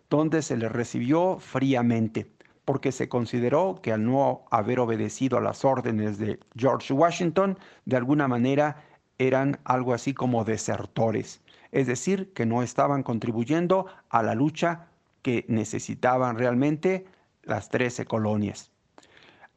[0.08, 2.32] donde se le recibió fríamente,
[2.64, 7.96] porque se consideró que al no haber obedecido a las órdenes de George Washington, de
[7.96, 8.84] alguna manera
[9.18, 11.42] eran algo así como desertores,
[11.72, 14.88] es decir, que no estaban contribuyendo a la lucha
[15.22, 17.06] que necesitaban realmente
[17.42, 18.69] las trece colonias.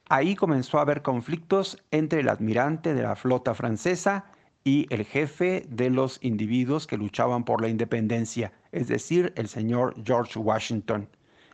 [0.09, 4.25] Ahí comenzó a haber conflictos entre el admirante de la flota francesa
[4.63, 9.95] y el jefe de los individuos que luchaban por la independencia, es decir, el señor
[10.03, 11.07] George Washington.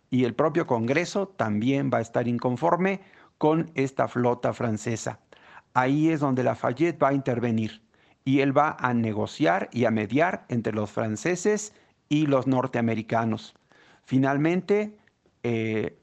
[0.10, 3.02] Y el propio Congreso también va a estar inconforme
[3.38, 5.20] con esta flota francesa.
[5.74, 7.82] Ahí es donde Lafayette va a intervenir
[8.26, 11.74] y él va a negociar y a mediar entre los franceses
[12.10, 13.56] y los norteamericanos.
[14.04, 14.98] Finalmente,
[15.44, 16.00] eh,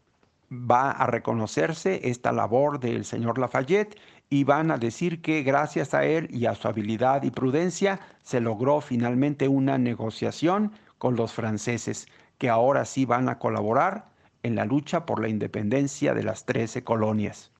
[0.51, 6.05] va a reconocerse esta labor del señor Lafayette y van a decir que gracias a
[6.05, 12.07] él y a su habilidad y prudencia se logró finalmente una negociación con los franceses,
[12.39, 14.11] que ahora sí van a colaborar
[14.43, 17.53] en la lucha por la independencia de las trece colonias.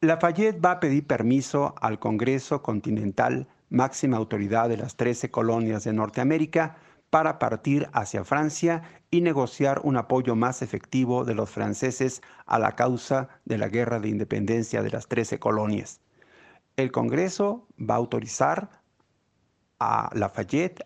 [0.00, 5.94] Lafayette va a pedir permiso al Congreso Continental, máxima autoridad de las trece colonias de
[5.94, 6.76] Norteamérica,
[7.10, 12.72] para partir hacia Francia y negociar un apoyo más efectivo de los franceses a la
[12.72, 16.00] causa de la guerra de independencia de las trece colonias.
[16.76, 18.82] El Congreso va a autorizar
[19.78, 20.84] a Lafayette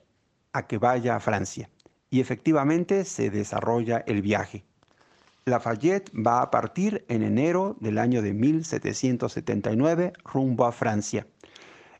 [0.52, 1.70] a que vaya a Francia
[2.10, 4.64] y efectivamente se desarrolla el viaje.
[5.44, 11.26] Lafayette va a partir en enero del año de 1779 rumbo a Francia.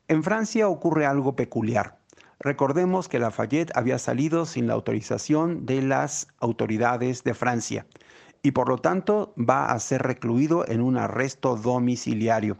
[0.07, 1.98] En Francia ocurre algo peculiar.
[2.41, 7.85] Recordemos que Lafayette había salido sin la autorización de las autoridades de Francia
[8.41, 12.55] y por lo tanto va a ser recluido en un arresto domiciliario.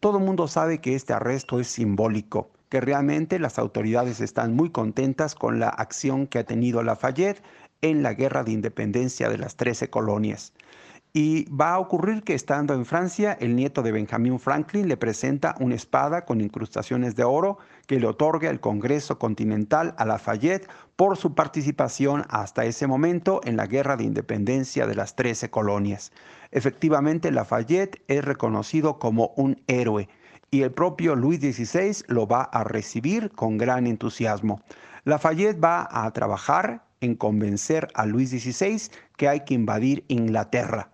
[0.00, 4.68] Todo el mundo sabe que este arresto es simbólico, que realmente las autoridades están muy
[4.68, 7.42] contentas con la acción que ha tenido Lafayette
[7.80, 10.52] en la guerra de independencia de las 13 colonias.
[11.16, 15.54] Y va a ocurrir que estando en Francia, el nieto de Benjamin Franklin le presenta
[15.60, 21.16] una espada con incrustaciones de oro que le otorga el Congreso Continental a Lafayette por
[21.16, 26.12] su participación hasta ese momento en la Guerra de Independencia de las Trece Colonias.
[26.50, 30.08] Efectivamente, Lafayette es reconocido como un héroe
[30.50, 34.62] y el propio Luis XVI lo va a recibir con gran entusiasmo.
[35.04, 38.80] Lafayette va a trabajar en convencer a Luis XVI
[39.16, 40.90] que hay que invadir Inglaterra.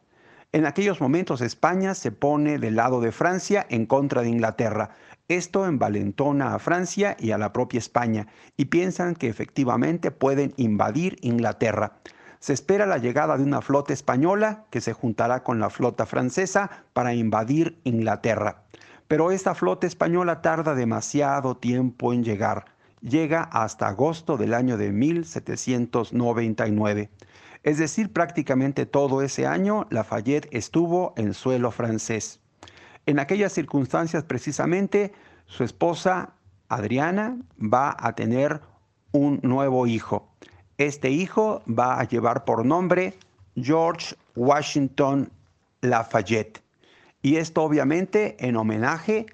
[0.52, 4.90] En aquellos momentos España se pone del lado de Francia en contra de Inglaterra.
[5.30, 8.26] Esto envalentona a Francia y a la propia España
[8.56, 12.00] y piensan que efectivamente pueden invadir Inglaterra.
[12.40, 16.84] Se espera la llegada de una flota española que se juntará con la flota francesa
[16.92, 18.64] para invadir Inglaterra.
[19.06, 22.64] Pero esta flota española tarda demasiado tiempo en llegar.
[23.00, 27.08] Llega hasta agosto del año de 1799.
[27.62, 32.39] Es decir, prácticamente todo ese año Lafayette estuvo en suelo francés.
[33.06, 35.12] En aquellas circunstancias precisamente,
[35.46, 36.34] su esposa
[36.68, 38.60] Adriana va a tener
[39.12, 40.28] un nuevo hijo.
[40.78, 43.14] Este hijo va a llevar por nombre
[43.56, 45.30] George Washington
[45.80, 46.62] Lafayette.
[47.22, 49.26] Y esto obviamente en homenaje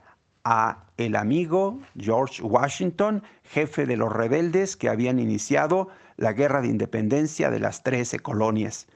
[0.44, 6.68] a el amigo George Washington, jefe de los rebeldes que habían iniciado la guerra de
[6.68, 8.86] independencia de las trece colonias.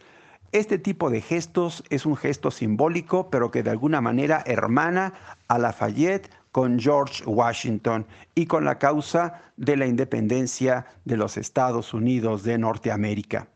[0.52, 5.14] Este tipo de gestos es un gesto simbólico, pero que de alguna manera hermana
[5.46, 11.94] a Lafayette con George Washington y con la causa de la independencia de los Estados
[11.94, 13.46] Unidos de Norteamérica.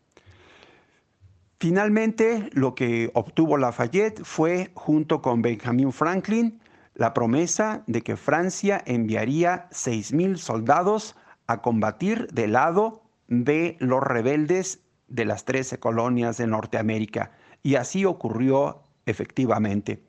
[1.59, 6.61] Finalmente, lo que obtuvo Lafayette fue, junto con Benjamin Franklin,
[6.95, 11.17] la promesa de que Francia enviaría 6.000 soldados
[11.49, 17.33] a combatir del lado de los rebeldes de las 13 colonias de Norteamérica.
[17.63, 20.03] Y así ocurrió efectivamente.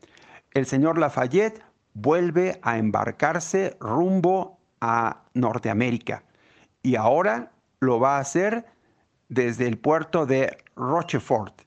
[0.54, 1.62] El señor Lafayette
[1.94, 6.24] vuelve a embarcarse rumbo a Norteamérica
[6.82, 8.66] y ahora lo va a hacer
[9.28, 11.62] desde el puerto de Rochefort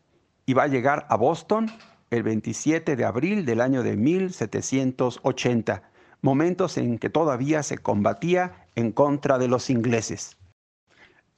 [0.47, 1.71] y va a llegar a Boston
[2.11, 5.83] el 27 de abril del año de 1780,
[6.23, 10.38] momentos en que todavía se combatía en contra de los ingleses.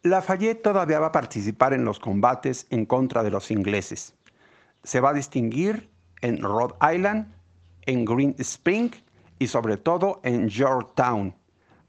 [0.02, 4.14] Lafayette todavía va a participar en los combates en contra de los ingleses.
[4.82, 5.90] Se va a distinguir
[6.22, 7.30] en Rhode Island,
[7.82, 8.90] en Green Spring
[9.38, 11.34] y sobre todo en Georgetown.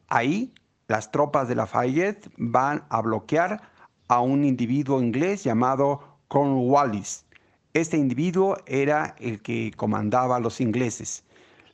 [0.09, 0.53] Ahí
[0.89, 3.62] las tropas de Lafayette van a bloquear
[4.09, 7.26] a un individuo inglés llamado Cornwallis.
[7.74, 11.24] Este individuo era el que comandaba a los ingleses.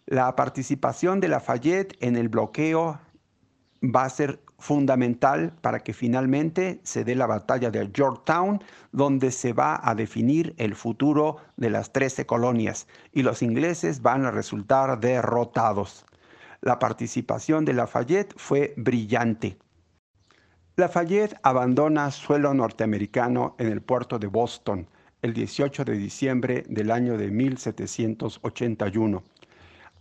[0.05, 2.99] La participación de Lafayette en el bloqueo
[3.83, 9.53] va a ser fundamental para que finalmente se dé la batalla de Georgetown, donde se
[9.53, 14.99] va a definir el futuro de las 13 colonias y los ingleses van a resultar
[14.99, 16.05] derrotados.
[16.61, 19.57] La participación de Lafayette fue brillante.
[20.75, 24.87] Lafayette abandona suelo norteamericano en el puerto de Boston
[25.21, 29.23] el 18 de diciembre del año de 1781.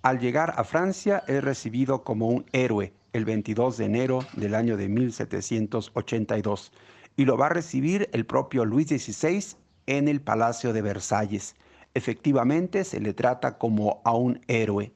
[0.03, 4.77] Al llegar a Francia es recibido como un héroe el 22 de enero del año
[4.77, 6.73] de 1782
[7.17, 9.57] y lo va a recibir el propio Luis XVI
[9.87, 11.57] en el Palacio de Versalles.
[11.95, 14.93] Efectivamente se le trata como a un héroe.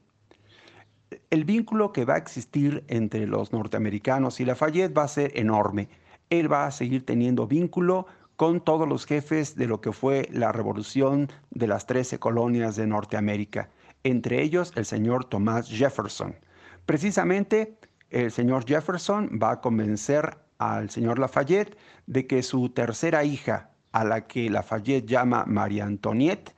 [1.31, 5.89] El vínculo que va a existir entre los norteamericanos y Lafayette va a ser enorme.
[6.29, 8.05] Él va a seguir teniendo vínculo
[8.35, 12.87] con todos los jefes de lo que fue la revolución de las 13 colonias de
[12.87, 13.69] Norteamérica,
[14.03, 16.35] entre ellos el señor Thomas Jefferson.
[16.85, 17.77] Precisamente
[18.11, 24.03] el señor Jefferson va a convencer al señor Lafayette de que su tercera hija, a
[24.03, 26.53] la que Lafayette llama María Antoniette,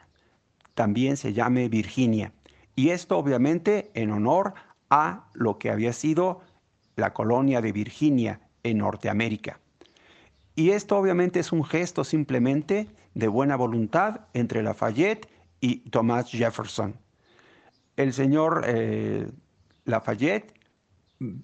[0.74, 2.34] también se llame Virginia.
[2.76, 4.56] Y esto obviamente en honor
[4.90, 6.42] a lo que había sido
[6.96, 9.60] la colonia de Virginia en Norteamérica.
[10.56, 15.28] Y esto obviamente es un gesto simplemente de buena voluntad entre Lafayette
[15.60, 16.96] y Thomas Jefferson.
[17.96, 19.30] El señor eh,
[19.86, 20.54] Lafayette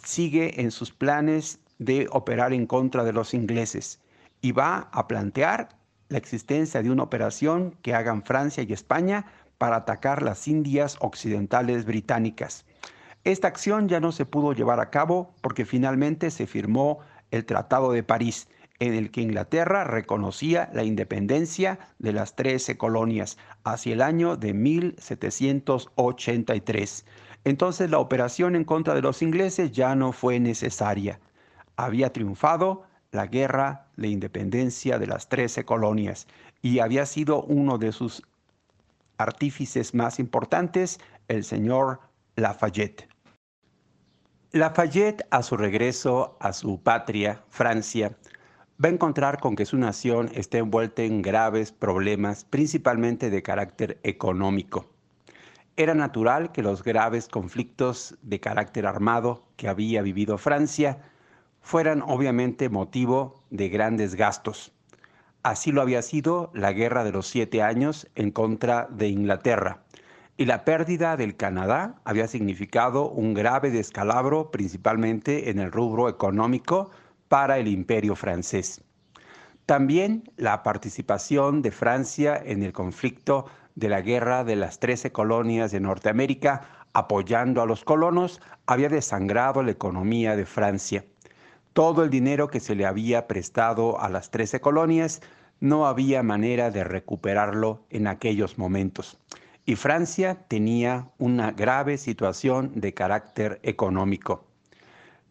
[0.03, 3.99] sigue en sus planes de operar en contra de los ingleses
[4.41, 5.69] y va a plantear
[6.09, 9.25] la existencia de una operación que hagan Francia y España
[9.57, 12.65] para atacar las Indias Occidentales Británicas.
[13.23, 16.99] Esta acción ya no se pudo llevar a cabo porque finalmente se firmó
[17.31, 18.47] el Tratado de París,
[18.79, 24.53] en el que Inglaterra reconocía la independencia de las trece colonias hacia el año de
[24.53, 27.05] 1783.
[27.43, 31.19] Entonces la operación en contra de los ingleses ya no fue necesaria.
[31.75, 36.27] Había triunfado la guerra de independencia de las trece colonias
[36.61, 38.23] y había sido uno de sus
[39.17, 41.99] artífices más importantes el señor
[42.35, 43.07] Lafayette.
[44.51, 48.17] Lafayette, a su regreso a su patria, Francia,
[48.83, 53.99] va a encontrar con que su nación está envuelta en graves problemas, principalmente de carácter
[54.03, 54.87] económico.
[55.79, 60.97] Era natural que los graves conflictos de carácter armado que había vivido Francia
[61.61, 64.73] fueran obviamente motivo de grandes gastos.
[65.41, 69.85] Así lo había sido la Guerra de los Siete Años en contra de Inglaterra,
[70.35, 76.91] y la pérdida del Canadá había significado un grave descalabro principalmente en el rubro económico
[77.29, 78.83] para el imperio francés.
[79.65, 83.45] También la participación de Francia en el conflicto
[83.79, 89.63] de la guerra de las trece colonias de Norteamérica, apoyando a los colonos, había desangrado
[89.63, 91.05] la economía de Francia.
[91.73, 95.21] Todo el dinero que se le había prestado a las trece colonias
[95.61, 99.17] no había manera de recuperarlo en aquellos momentos.
[99.65, 104.45] Y Francia tenía una grave situación de carácter económico.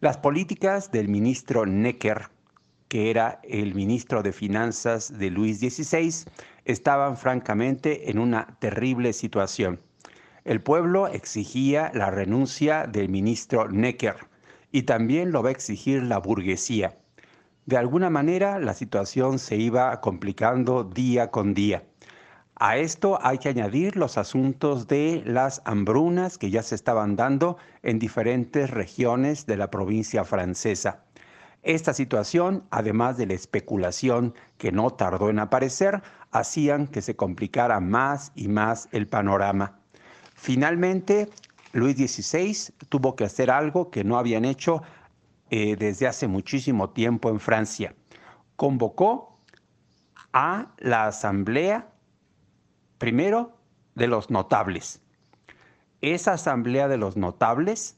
[0.01, 2.29] Las políticas del ministro Necker,
[2.89, 6.29] que era el ministro de Finanzas de Luis XVI,
[6.65, 9.79] estaban francamente en una terrible situación.
[10.43, 14.15] El pueblo exigía la renuncia del ministro Necker
[14.71, 16.97] y también lo va a exigir la burguesía.
[17.65, 21.83] De alguna manera la situación se iba complicando día con día.
[22.55, 27.57] A esto hay que añadir los asuntos de las hambrunas que ya se estaban dando
[27.83, 31.03] en diferentes regiones de la provincia francesa.
[31.61, 36.01] Esta situación, además de la especulación que no tardó en aparecer,
[36.31, 39.79] hacían que se complicara más y más el panorama.
[40.35, 41.29] Finalmente,
[41.73, 44.81] Luis XVI tuvo que hacer algo que no habían hecho
[45.49, 47.93] eh, desde hace muchísimo tiempo en Francia.
[48.55, 49.39] Convocó
[50.31, 51.89] a la Asamblea
[52.99, 53.57] Primero,
[53.95, 55.01] de los notables.
[56.01, 57.97] Esa asamblea de los notables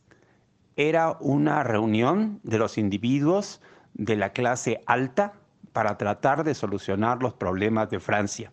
[0.76, 3.62] era una reunión de los individuos
[3.94, 5.34] de la clase alta
[5.74, 8.52] para tratar de solucionar los problemas de Francia.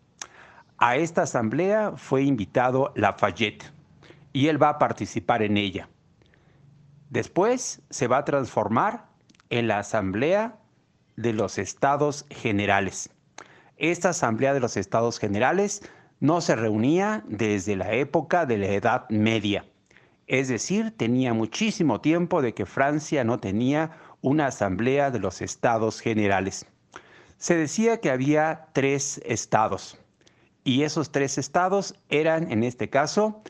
[0.78, 3.64] A esta asamblea fue invitado Lafayette
[4.32, 5.88] y él va a participar en ella.
[7.10, 9.06] Después se va a transformar
[9.50, 10.56] en la asamblea
[11.16, 13.10] de los estados generales.
[13.76, 15.82] Esta asamblea de los estados generales
[16.20, 19.64] no se reunía desde la época de la Edad Media.
[20.28, 26.00] Es decir, tenía muchísimo tiempo de que Francia no tenía una asamblea de los estados
[26.00, 26.66] generales.
[27.38, 29.98] Se decía que había tres estados
[30.64, 33.42] y esos tres estados eran en este caso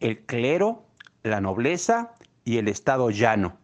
[0.00, 0.86] el clero,
[1.22, 2.14] la nobleza
[2.44, 3.58] y el estado llano.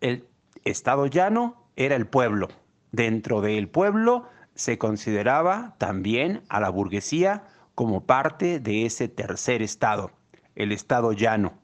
[0.00, 0.26] El
[0.64, 2.48] estado llano era el pueblo.
[2.92, 7.44] Dentro del pueblo se consideraba también a la burguesía
[7.74, 10.12] como parte de ese tercer estado,
[10.54, 11.60] el estado llano.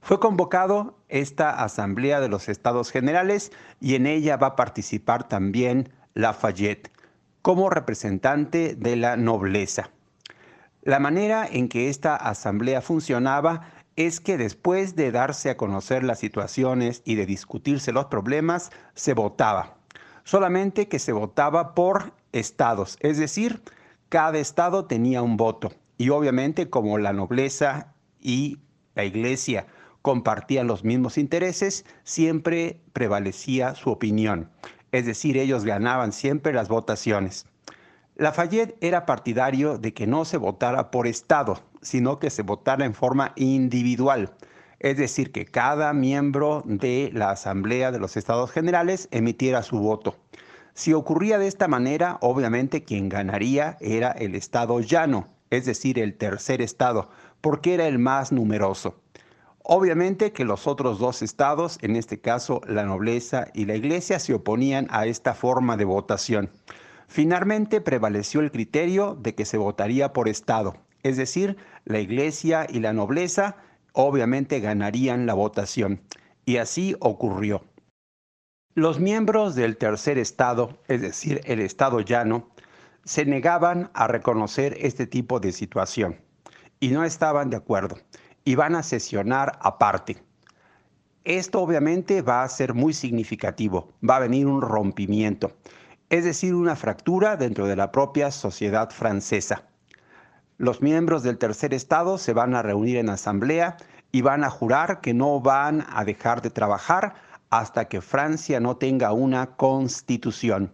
[0.00, 5.92] Fue convocado esta Asamblea de los Estados Generales y en ella va a participar también
[6.14, 6.90] Lafayette
[7.42, 9.90] como representante de la nobleza.
[10.82, 16.18] La manera en que esta asamblea funcionaba es que después de darse a conocer las
[16.18, 19.76] situaciones y de discutirse los problemas, se votaba.
[20.24, 23.62] Solamente que se votaba por estados, es decir,
[24.08, 28.58] cada estado tenía un voto y obviamente como la nobleza y
[28.96, 29.66] la iglesia
[30.06, 34.50] compartían los mismos intereses, siempre prevalecía su opinión.
[34.92, 37.46] Es decir, ellos ganaban siempre las votaciones.
[38.14, 42.94] Lafayette era partidario de que no se votara por estado, sino que se votara en
[42.94, 44.32] forma individual.
[44.78, 50.14] Es decir, que cada miembro de la Asamblea de los Estados Generales emitiera su voto.
[50.74, 56.16] Si ocurría de esta manera, obviamente quien ganaría era el estado llano, es decir, el
[56.16, 59.00] tercer estado, porque era el más numeroso.
[59.68, 64.32] Obviamente que los otros dos estados, en este caso la nobleza y la iglesia, se
[64.32, 66.50] oponían a esta forma de votación.
[67.08, 72.78] Finalmente prevaleció el criterio de que se votaría por estado, es decir, la iglesia y
[72.78, 73.56] la nobleza
[73.92, 76.00] obviamente ganarían la votación.
[76.44, 77.64] Y así ocurrió.
[78.76, 82.50] Los miembros del tercer estado, es decir, el estado llano,
[83.04, 86.20] se negaban a reconocer este tipo de situación
[86.78, 87.96] y no estaban de acuerdo
[88.46, 90.22] y van a sesionar aparte.
[91.24, 95.52] Esto obviamente va a ser muy significativo, va a venir un rompimiento,
[96.10, 99.64] es decir, una fractura dentro de la propia sociedad francesa.
[100.58, 103.76] Los miembros del tercer estado se van a reunir en asamblea
[104.12, 107.14] y van a jurar que no van a dejar de trabajar
[107.50, 110.72] hasta que Francia no tenga una constitución.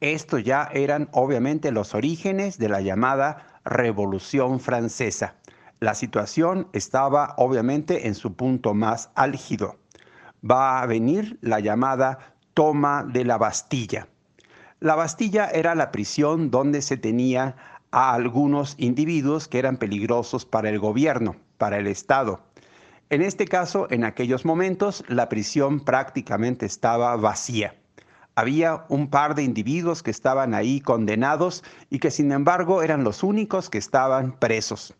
[0.00, 5.34] Estos ya eran obviamente los orígenes de la llamada Revolución Francesa.
[5.84, 9.76] La situación estaba obviamente en su punto más álgido.
[10.42, 14.08] Va a venir la llamada toma de la Bastilla.
[14.80, 17.56] La Bastilla era la prisión donde se tenía
[17.90, 22.40] a algunos individuos que eran peligrosos para el gobierno, para el Estado.
[23.10, 27.74] En este caso, en aquellos momentos, la prisión prácticamente estaba vacía.
[28.36, 33.22] Había un par de individuos que estaban ahí condenados y que sin embargo eran los
[33.22, 34.94] únicos que estaban presos.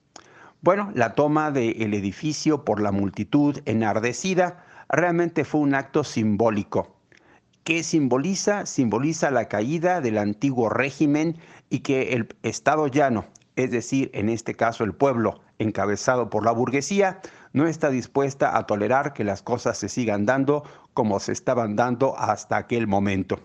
[0.65, 6.97] Bueno, la toma del edificio por la multitud enardecida realmente fue un acto simbólico.
[7.65, 8.65] ¿Qué simboliza?
[8.65, 11.37] Simboliza la caída del antiguo régimen
[11.69, 16.53] y que el Estado llano, es decir, en este caso el pueblo encabezado por la
[16.53, 17.21] burguesía,
[17.53, 22.19] no está dispuesta a tolerar que las cosas se sigan dando como se estaban dando
[22.19, 23.39] hasta aquel momento.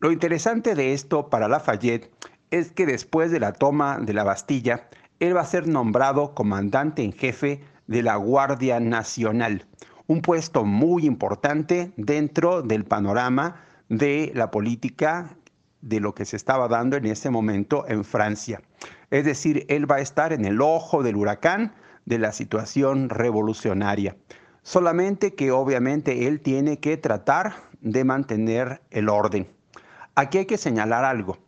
[0.00, 2.12] Lo interesante de esto para Lafayette
[2.50, 4.90] es que después de la toma de la Bastilla,
[5.20, 9.66] él va a ser nombrado comandante en jefe de la Guardia Nacional,
[10.06, 15.36] un puesto muy importante dentro del panorama de la política
[15.80, 18.60] de lo que se estaba dando en ese momento en Francia.
[19.10, 24.16] Es decir, él va a estar en el ojo del huracán de la situación revolucionaria.
[24.62, 29.48] Solamente que obviamente él tiene que tratar de mantener el orden.
[30.16, 31.38] Aquí hay que señalar algo.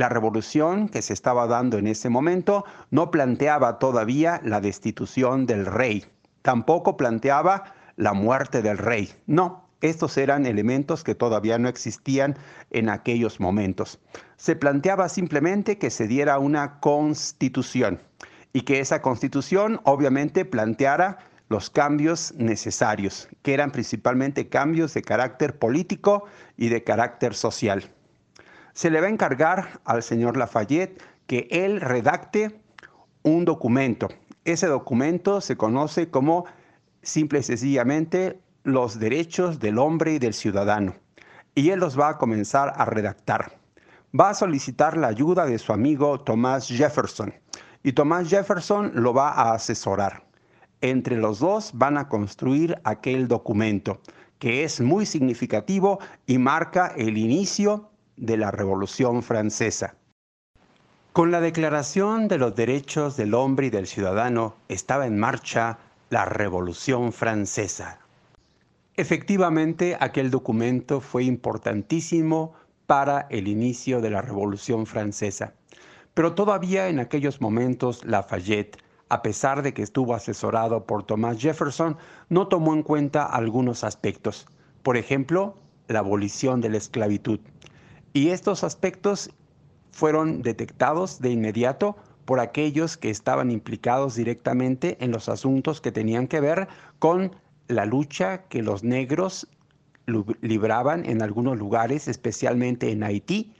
[0.00, 5.66] La revolución que se estaba dando en ese momento no planteaba todavía la destitución del
[5.66, 6.06] rey,
[6.40, 9.12] tampoco planteaba la muerte del rey.
[9.26, 12.38] No, estos eran elementos que todavía no existían
[12.70, 14.00] en aquellos momentos.
[14.38, 18.00] Se planteaba simplemente que se diera una constitución
[18.54, 21.18] y que esa constitución obviamente planteara
[21.50, 26.24] los cambios necesarios, que eran principalmente cambios de carácter político
[26.56, 27.84] y de carácter social.
[28.80, 32.62] Se le va a encargar al señor Lafayette que él redacte
[33.22, 34.08] un documento.
[34.46, 36.46] Ese documento se conoce como
[37.02, 40.94] simple y sencillamente los derechos del hombre y del ciudadano.
[41.54, 43.52] Y él los va a comenzar a redactar.
[44.18, 47.34] Va a solicitar la ayuda de su amigo Thomas Jefferson.
[47.82, 50.24] Y Thomas Jefferson lo va a asesorar.
[50.80, 54.00] Entre los dos van a construir aquel documento,
[54.38, 57.89] que es muy significativo y marca el inicio
[58.20, 59.96] de la Revolución Francesa.
[61.12, 65.78] Con la Declaración de los Derechos del Hombre y del Ciudadano estaba en marcha
[66.10, 67.98] la Revolución Francesa.
[68.94, 72.52] Efectivamente, aquel documento fue importantísimo
[72.86, 75.54] para el inicio de la Revolución Francesa,
[76.14, 78.78] pero todavía en aquellos momentos Lafayette
[79.10, 81.98] a pesar de que estuvo asesorado por Thomas Jefferson,
[82.28, 84.46] no tomó en cuenta algunos aspectos.
[84.84, 85.56] Por ejemplo,
[85.88, 87.40] la abolición de la esclavitud.
[88.12, 89.30] Y estos aspectos
[89.92, 96.28] fueron detectados de inmediato por aquellos que estaban implicados directamente en los asuntos que tenían
[96.28, 97.34] que ver con
[97.68, 99.48] la lucha que los negros
[100.40, 103.52] libraban en algunos lugares, especialmente en Haití,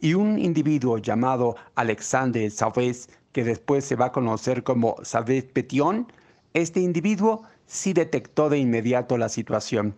[0.00, 6.10] y un individuo llamado Alexandre Savès que después se va a conocer como Savet Petion,
[6.54, 9.94] este individuo sí detectó de inmediato la situación.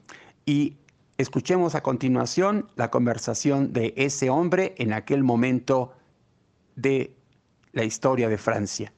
[0.47, 0.77] Y
[1.21, 5.93] escuchemos a continuación la conversación de ese hombre en aquel momento
[6.77, 7.15] de
[7.73, 8.93] la historia de Francia.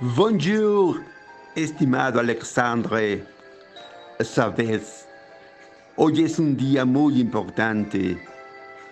[0.00, 1.02] Bonjour,
[1.56, 3.24] estimado Alexandre
[4.20, 5.06] Savez.
[5.96, 8.18] Hoy es un día muy importante.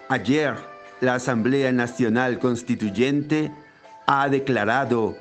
[0.09, 0.55] Ayer,
[1.01, 3.53] la Asamblea Nacional Constituyente
[4.07, 5.17] ha declarado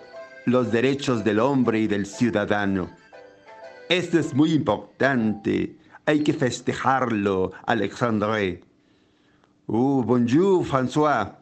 [0.46, 2.90] los derechos del hombre y del ciudadano.
[3.88, 5.77] Esto es muy importante.
[6.10, 8.62] Hay que festejarlo, Alexandre.
[9.66, 11.34] Oh, bonjour, François.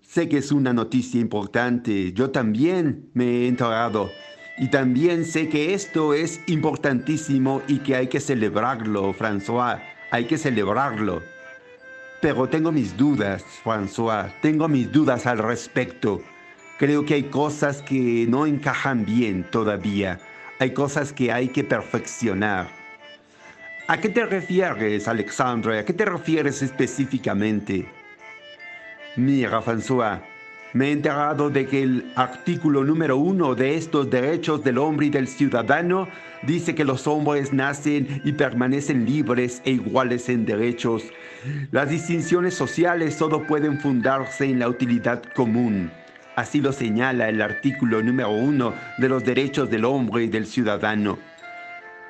[0.00, 2.14] Sé que es una noticia importante.
[2.14, 4.08] Yo también me he enterado.
[4.56, 9.82] Y también sé que esto es importantísimo y que hay que celebrarlo, François.
[10.10, 11.22] Hay que celebrarlo.
[12.22, 14.32] Pero tengo mis dudas, François.
[14.40, 16.22] Tengo mis dudas al respecto.
[16.78, 20.18] Creo que hay cosas que no encajan bien todavía.
[20.60, 22.85] Hay cosas que hay que perfeccionar.
[23.88, 25.78] ¿A qué te refieres, Alexandre?
[25.78, 27.86] ¿A qué te refieres específicamente?
[29.14, 30.22] Mira, François,
[30.72, 35.10] me he enterado de que el artículo número uno de estos derechos del hombre y
[35.10, 36.08] del ciudadano
[36.42, 41.04] dice que los hombres nacen y permanecen libres e iguales en derechos.
[41.70, 45.92] Las distinciones sociales solo pueden fundarse en la utilidad común.
[46.34, 51.18] Así lo señala el artículo número uno de los derechos del hombre y del ciudadano.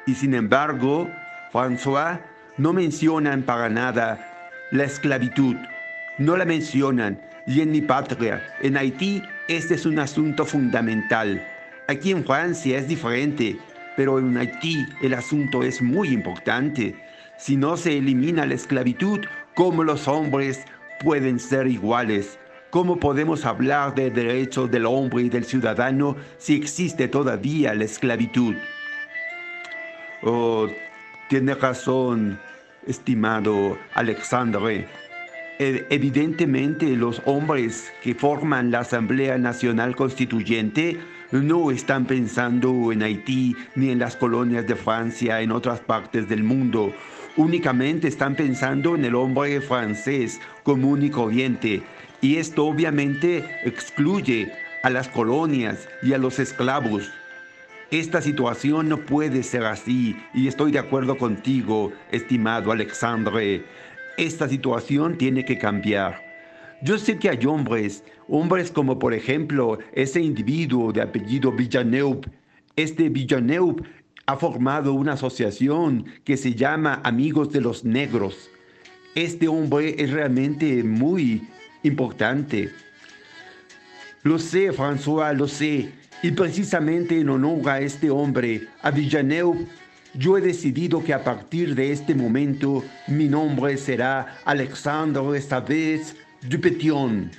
[0.07, 1.11] Y sin embargo,
[1.53, 2.19] François
[2.59, 5.57] no mencionan para nada la esclavitud.
[6.19, 7.21] No la mencionan.
[7.47, 11.47] Y en mi patria, en Haití, este es un asunto fundamental.
[11.87, 13.57] Aquí en Francia es diferente,
[13.97, 16.97] pero en Haití el asunto es muy importante.
[17.39, 19.21] Si no se elimina la esclavitud,
[19.55, 20.65] ¿cómo los hombres
[21.05, 22.39] pueden ser iguales?
[22.71, 28.57] ¿Cómo podemos hablar de derechos del hombre y del ciudadano si existe todavía la esclavitud?
[30.23, 30.67] Oh,
[31.29, 32.39] tiene razón,
[32.87, 34.87] estimado Alexandre.
[35.59, 40.99] E, evidentemente los hombres que forman la Asamblea Nacional Constituyente
[41.33, 46.45] no están pensando en Haití ni en las colonias de Francia en otras partes del
[46.45, 46.93] mundo.
[47.37, 51.83] Únicamente están pensando en el hombre francés común y corriente
[52.21, 54.53] y esto obviamente excluye
[54.83, 57.11] a las colonias y a los esclavos.
[57.93, 63.65] Esta situación no puede ser así y estoy de acuerdo contigo, estimado Alexandre.
[64.17, 66.21] Esta situación tiene que cambiar.
[66.83, 72.29] Yo sé que hay hombres, hombres como por ejemplo ese individuo de apellido Villeneuve.
[72.75, 73.85] Este Villeneuve
[74.27, 78.51] ha formado una asociación que se llama Amigos de los Negros.
[79.15, 81.49] Este hombre es realmente muy
[81.85, 82.69] importante.
[84.25, 85.93] Lo sé, François, lo sé.
[86.27, 89.65] Y precisamente en honor a este hombre, a Villeneuve,
[90.13, 96.17] yo he decidido que a partir de este momento mi nombre será Alexandre esta vez
[96.43, 97.31] Dupetion.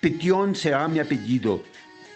[0.00, 1.62] Petion será mi apellido.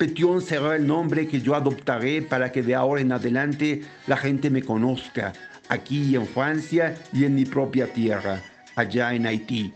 [0.00, 4.50] Petion será el nombre que yo adoptaré para que de ahora en adelante la gente
[4.50, 5.32] me conozca,
[5.68, 8.42] aquí en Francia y en mi propia tierra,
[8.74, 9.72] allá en Haití.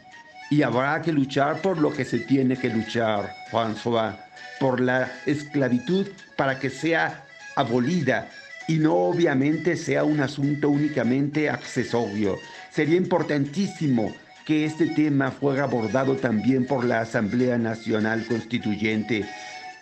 [0.50, 4.16] Y habrá que luchar por lo que se tiene que luchar, François,
[4.62, 6.06] por la esclavitud
[6.36, 7.24] para que sea
[7.56, 8.30] abolida
[8.68, 12.38] y no obviamente sea un asunto únicamente accesorio.
[12.70, 14.14] Sería importantísimo
[14.46, 19.28] que este tema fuera abordado también por la Asamblea Nacional Constituyente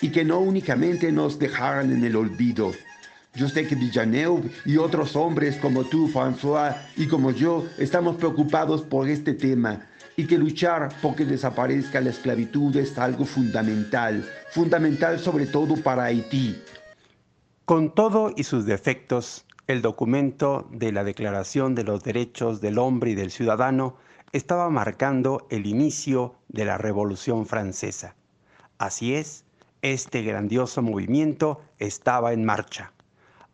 [0.01, 2.73] y que no únicamente nos dejaran en el olvido.
[3.35, 8.81] Yo sé que Villeneuve y otros hombres como tú, François, y como yo, estamos preocupados
[8.81, 9.90] por este tema
[10.21, 16.05] y que luchar por que desaparezca la esclavitud es algo fundamental, fundamental sobre todo para
[16.05, 16.63] Haití.
[17.65, 23.13] Con todo y sus defectos, el documento de la Declaración de los Derechos del Hombre
[23.13, 23.97] y del Ciudadano
[24.33, 28.15] estaba marcando el inicio de la Revolución Francesa.
[28.77, 29.47] Así es,
[29.81, 32.93] este grandioso movimiento estaba en marcha.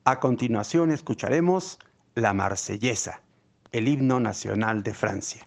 [0.05, 1.79] A continuación escucharemos
[2.17, 3.23] La Marsellesa,
[3.71, 5.45] el himno nacional de Francia.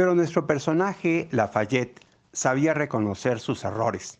[0.00, 2.00] Pero nuestro personaje, Lafayette,
[2.32, 4.18] sabía reconocer sus errores.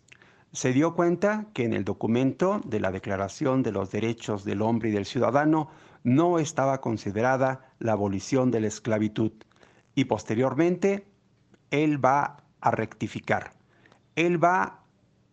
[0.53, 4.91] Se dio cuenta que en el documento de la Declaración de los Derechos del Hombre
[4.91, 5.71] y del Ciudadano
[6.05, 9.33] no estaba considerada la abolición de la esclavitud
[9.95, 11.07] y posteriormente
[11.71, 13.53] él va a rectificar.
[14.17, 14.83] Él va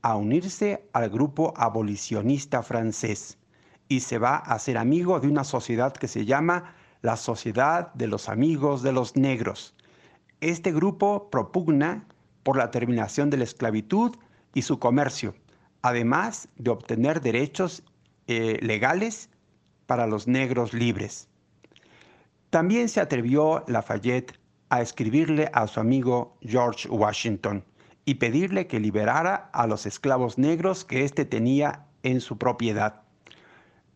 [0.02, 3.38] a unirse al grupo abolicionista francés
[3.90, 8.08] y se va a hacer amigo de una sociedad que se llama la Sociedad de
[8.08, 9.74] los Amigos de los Negros.
[10.42, 12.06] Este grupo propugna
[12.44, 14.16] por la terminación de la esclavitud
[14.54, 15.34] y su comercio,
[15.82, 17.84] además de obtener derechos
[18.28, 19.30] eh, legales
[19.88, 21.28] para los negros libres.
[22.52, 27.66] También se atrevió Lafayette a escribirle a su amigo George Washington
[28.06, 33.02] y pedirle que liberara a los esclavos negros que éste tenía en su propiedad.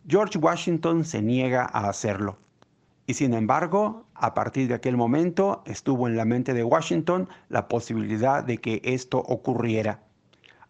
[0.07, 2.37] George Washington se niega a hacerlo.
[3.08, 7.68] Y sin embargo, a partir de aquel momento estuvo en la mente de Washington la
[7.68, 10.04] posibilidad de que esto ocurriera,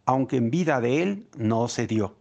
[0.06, 2.16] aunque en vida de él no se dio.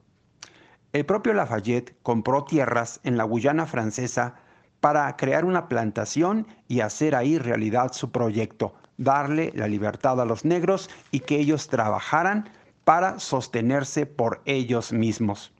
[0.93, 4.35] El propio Lafayette compró tierras en la Guyana francesa
[4.81, 10.45] para crear una plantación y hacer ahí realidad su proyecto, darle la libertad a los
[10.45, 12.51] negros y que ellos trabajaran
[12.85, 15.53] para sostenerse por ellos mismos.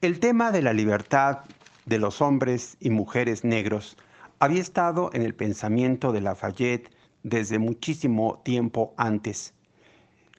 [0.00, 1.40] El tema de la libertad
[1.88, 3.96] de los hombres y mujeres negros
[4.40, 6.90] había estado en el pensamiento de Lafayette
[7.22, 9.54] desde muchísimo tiempo antes.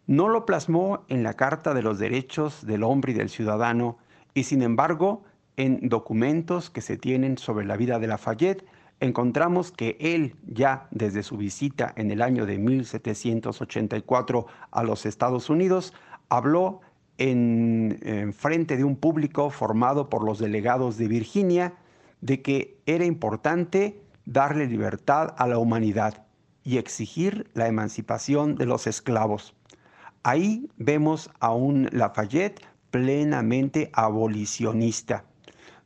[0.05, 3.97] No lo plasmó en la Carta de los Derechos del Hombre y del Ciudadano
[4.33, 5.23] y sin embargo
[5.57, 8.65] en documentos que se tienen sobre la vida de Lafayette
[8.99, 15.49] encontramos que él ya desde su visita en el año de 1784 a los Estados
[15.49, 15.93] Unidos
[16.29, 16.81] habló
[17.19, 21.73] en, frente de un público formado por los delegados de Virginia
[22.21, 26.25] de que era importante darle libertad a la humanidad
[26.63, 29.53] y exigir la emancipación de los esclavos.
[30.23, 32.61] Ahí vemos a un Lafayette
[32.91, 35.25] plenamente abolicionista.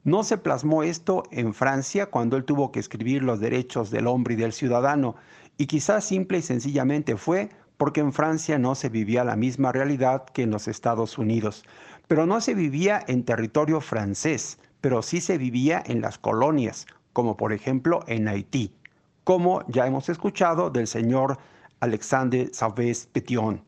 [0.03, 4.34] No se plasmó esto en Francia cuando él tuvo que escribir los derechos del hombre
[4.34, 5.15] y del ciudadano,
[5.57, 7.49] y quizás simple y sencillamente fue
[7.84, 11.65] porque en Francia no se vivía la misma realidad que en los Estados Unidos.
[12.07, 17.36] Pero no se vivía en territorio francés, pero sí se vivía en las colonias, como
[17.36, 18.73] por ejemplo en Haití,
[19.25, 21.38] como ya hemos escuchado del señor
[21.81, 23.61] Alexandre Savès Petion.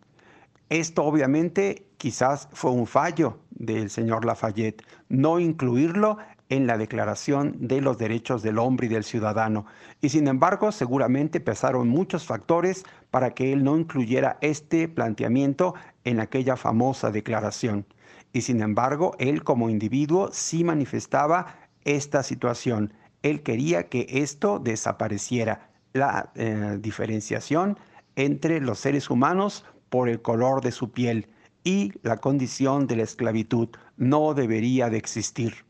[0.70, 6.20] Esto obviamente quizás fue un fallo del señor Lafayette, no incluirlo
[6.50, 9.66] en la Declaración de los Derechos del Hombre y del Ciudadano.
[10.02, 15.74] Y sin embargo, seguramente pesaron muchos factores para que él no incluyera este planteamiento
[16.04, 17.86] en aquella famosa declaración.
[18.34, 22.94] Y sin embargo, él como individuo sí manifestaba esta situación.
[23.24, 27.80] Él quería que esto desapareciera, la eh, diferenciación
[28.16, 31.30] entre los seres humanos por el color de su piel
[31.64, 35.65] y la condición de la esclavitud no debería de existir.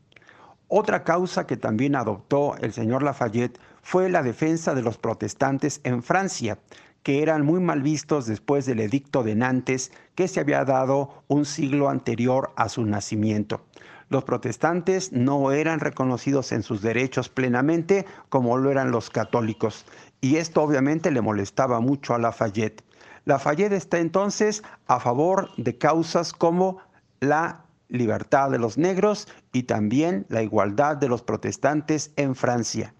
[0.68, 6.02] Otra causa que también adoptó el señor Lafayette fue la defensa de los protestantes en
[6.02, 6.58] Francia,
[7.04, 11.44] que eran muy mal vistos después del edicto de Nantes que se había dado un
[11.44, 13.64] siglo anterior a su nacimiento.
[14.08, 19.84] Los protestantes no eran reconocidos en sus derechos plenamente como lo eran los católicos,
[20.20, 22.82] y esto obviamente le molestaba mucho a Lafayette.
[23.24, 26.78] Lafayette está entonces a favor de causas como
[27.20, 32.94] la libertad de los negros y también la igualdad de los protestantes en Francia.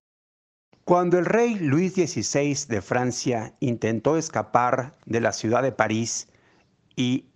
[0.84, 6.28] Cuando el rey Luis XVI de Francia intentó escapar de la ciudad de París
[6.94, 7.26] y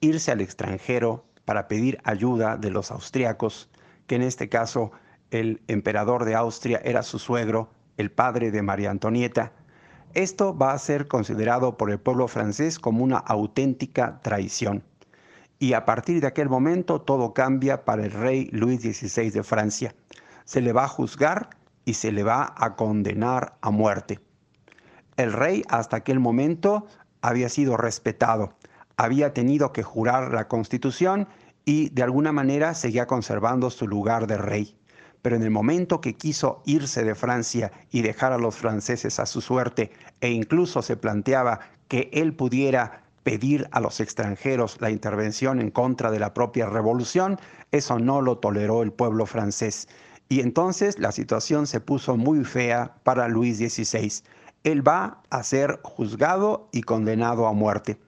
[0.00, 3.70] irse al extranjero para pedir ayuda de los austriacos,
[4.06, 4.92] que en este caso
[5.30, 9.52] el emperador de Austria era su suegro, el padre de María Antonieta,
[10.12, 14.82] esto va a ser considerado por el pueblo francés como una auténtica traición
[15.60, 19.94] y a partir de aquel momento todo cambia para el rey Luis XVI de Francia.
[20.44, 21.50] Se le va a juzgar
[21.84, 24.18] y se le va a condenar a muerte.
[25.16, 26.86] El rey hasta aquel momento
[27.20, 28.54] había sido respetado,
[28.96, 31.28] había tenido que jurar la constitución
[31.66, 34.76] y de alguna manera seguía conservando su lugar de rey.
[35.20, 39.26] Pero en el momento que quiso irse de Francia y dejar a los franceses a
[39.26, 39.92] su suerte
[40.22, 46.10] e incluso se planteaba que él pudiera pedir a los extranjeros la intervención en contra
[46.10, 47.38] de la propia revolución,
[47.72, 49.88] eso no lo toleró el pueblo francés.
[50.28, 54.22] Y entonces la situación se puso muy fea para Luis XVI.
[54.62, 57.98] Él va a ser juzgado y condenado a muerte.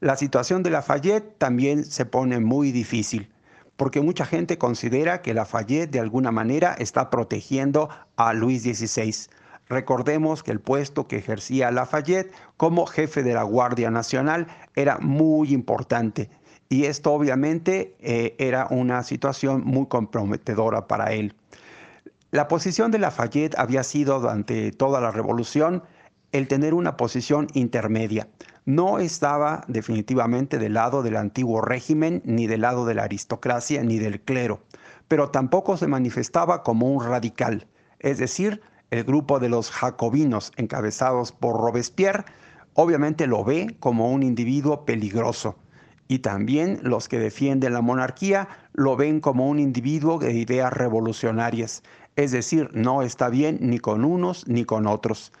[0.00, 3.30] La situación de Lafayette también se pone muy difícil,
[3.76, 9.28] porque mucha gente considera que Lafayette de alguna manera está protegiendo a Luis XVI.
[9.72, 14.46] Recordemos que el puesto que ejercía Lafayette como jefe de la Guardia Nacional
[14.76, 16.28] era muy importante
[16.68, 21.34] y esto obviamente eh, era una situación muy comprometedora para él.
[22.32, 25.82] La posición de Lafayette había sido durante toda la revolución
[26.32, 28.28] el tener una posición intermedia.
[28.66, 33.98] No estaba definitivamente del lado del antiguo régimen, ni del lado de la aristocracia, ni
[33.98, 34.64] del clero,
[35.08, 37.66] pero tampoco se manifestaba como un radical,
[38.00, 38.60] es decir,
[38.92, 42.26] el grupo de los jacobinos encabezados por Robespierre
[42.74, 45.56] obviamente lo ve como un individuo peligroso
[46.08, 51.82] y también los que defienden la monarquía lo ven como un individuo de ideas revolucionarias,
[52.16, 55.32] es decir, no está bien ni con unos ni con otros.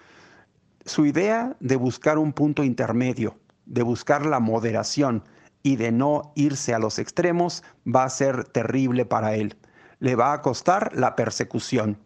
[0.86, 3.36] Su idea de buscar un punto intermedio,
[3.66, 5.24] de buscar la moderación
[5.62, 9.58] y de no irse a los extremos va a ser terrible para él.
[9.98, 11.98] Le va a costar la persecución.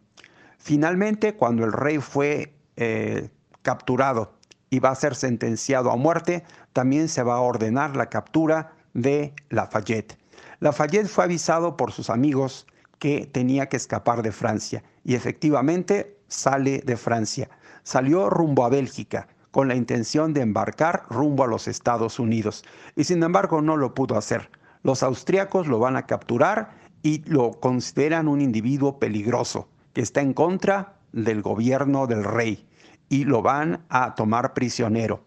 [0.59, 3.31] Finalmente, cuando el rey fue eh,
[3.63, 4.35] capturado
[4.71, 9.35] y va a ser sentenciado a muerte, también se va a ordenar la captura de
[9.51, 10.19] Lafayette.
[10.61, 12.67] Lafayette fue avisado por sus amigos
[12.99, 17.49] que tenía que escapar de Francia y efectivamente sale de Francia
[17.87, 22.65] salió rumbo a Bélgica con la intención de embarcar rumbo a los Estados Unidos
[22.97, 24.51] y sin embargo no lo pudo hacer.
[24.83, 26.73] Los austriacos lo van a capturar
[27.03, 32.69] y lo consideran un individuo peligroso que está en contra del gobierno del rey
[33.09, 35.25] y lo van a tomar prisionero.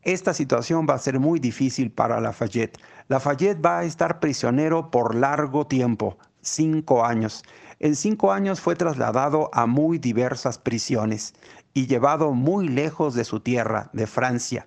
[0.00, 2.78] Esta situación va a ser muy difícil para Lafayette.
[3.08, 7.42] Lafayette va a estar prisionero por largo tiempo, cinco años.
[7.78, 11.34] En cinco años fue trasladado a muy diversas prisiones
[11.74, 14.66] y llevado muy lejos de su tierra, de Francia.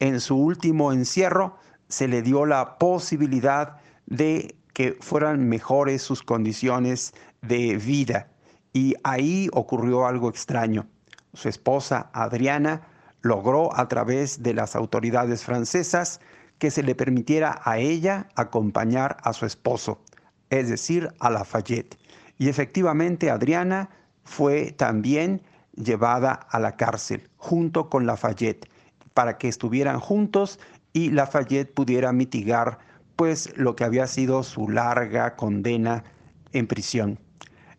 [0.00, 1.56] En su último encierro
[1.86, 3.76] se le dio la posibilidad
[4.06, 8.32] de que fueran mejores sus condiciones de vida
[8.76, 10.86] y ahí ocurrió algo extraño.
[11.32, 12.82] Su esposa Adriana
[13.22, 16.20] logró a través de las autoridades francesas
[16.58, 20.02] que se le permitiera a ella acompañar a su esposo,
[20.50, 21.96] es decir, a Lafayette.
[22.36, 23.88] Y efectivamente Adriana
[24.24, 25.40] fue también
[25.74, 28.68] llevada a la cárcel junto con Lafayette
[29.14, 30.60] para que estuvieran juntos
[30.92, 32.78] y Lafayette pudiera mitigar
[33.16, 36.04] pues lo que había sido su larga condena
[36.52, 37.18] en prisión.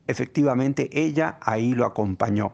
[0.08, 2.54] Efectivamente, ella ahí lo acompañó.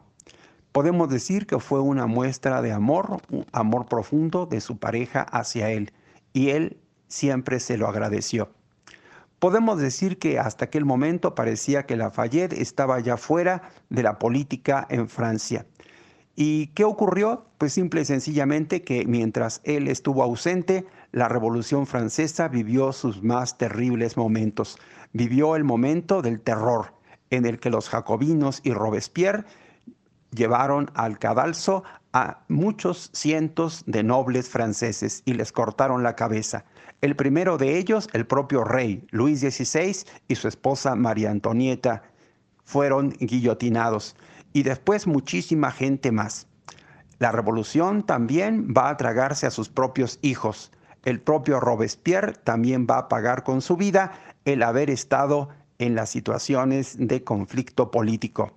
[0.72, 5.70] Podemos decir que fue una muestra de amor, un amor profundo de su pareja hacia
[5.70, 5.94] él,
[6.34, 6.78] y él
[7.08, 8.50] siempre se lo agradeció.
[9.38, 14.88] Podemos decir que hasta aquel momento parecía que Lafayette estaba ya fuera de la política
[14.90, 15.66] en Francia.
[16.36, 17.46] ¿Y qué ocurrió?
[17.60, 23.58] Pues simple y sencillamente que mientras él estuvo ausente, la Revolución Francesa vivió sus más
[23.60, 24.80] terribles momentos.
[25.12, 26.94] Vivió el momento del terror,
[27.34, 29.46] en el que los jacobinos y Robespierre
[30.30, 31.84] llevaron al cadalso
[32.14, 36.64] a muchos cientos de nobles franceses y les cortaron la cabeza.
[37.02, 42.04] El primero de ellos, el propio rey Luis XVI y su esposa María Antonieta,
[42.66, 44.16] fueron guillotinados
[44.54, 46.48] y después muchísima gente más.
[47.18, 50.72] La revolución también va a tragarse a sus propios hijos.
[51.04, 54.12] El propio Robespierre también va a pagar con su vida
[54.46, 58.52] el haber estado en las situaciones de conflicto político.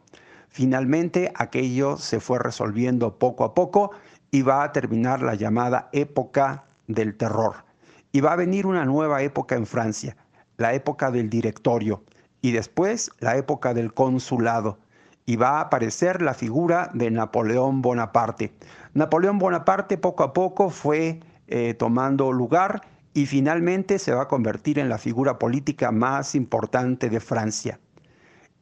[0.49, 3.91] Finalmente, aquello se fue resolviendo poco a poco
[4.31, 7.65] y va a terminar la llamada época del terror.
[8.13, 10.17] Y va a venir una nueva época en Francia,
[10.57, 12.03] la época del directorio,
[12.41, 14.79] y después la época del consulado.
[15.27, 18.55] Y va a aparecer la figura de Napoleón Bonaparte.
[18.95, 22.83] Napoleón Bonaparte poco a poco fue eh, tomando lugar
[23.17, 27.81] y finalmente se va a convertir en la figura política más importante de Francia.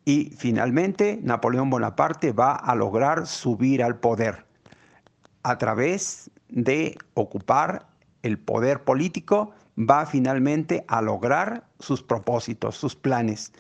[0.04, 4.46] Y finalmente Napoleón Bonaparte va a lograr subir al poder
[5.42, 7.88] a través de ocupar
[8.22, 13.52] el poder político va finalmente a lograr sus propósitos, sus planes,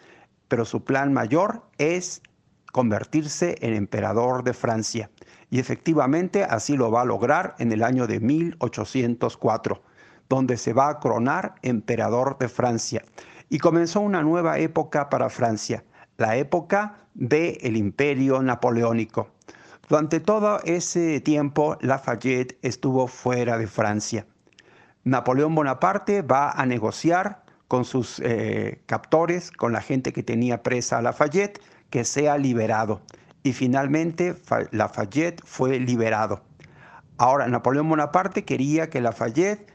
[0.46, 2.22] pero su plan mayor es
[2.70, 5.10] convertirse en emperador de Francia.
[5.50, 9.82] Y efectivamente así lo va a lograr en el año de 1804,
[10.28, 13.04] donde se va a coronar emperador de Francia.
[13.48, 15.84] Y comenzó una nueva época para Francia,
[16.16, 19.28] la época del imperio napoleónico.
[19.88, 24.26] Durante todo ese tiempo, Lafayette estuvo fuera de Francia.
[25.04, 30.98] Napoleón Bonaparte va a negociar con sus eh, captores, con la gente que tenía presa
[30.98, 31.60] a Lafayette,
[31.90, 33.02] que sea liberado.
[33.42, 34.34] Y finalmente
[34.70, 36.42] Lafayette fue liberado.
[37.18, 39.70] Ahora, Napoleón Bonaparte quería que Lafayette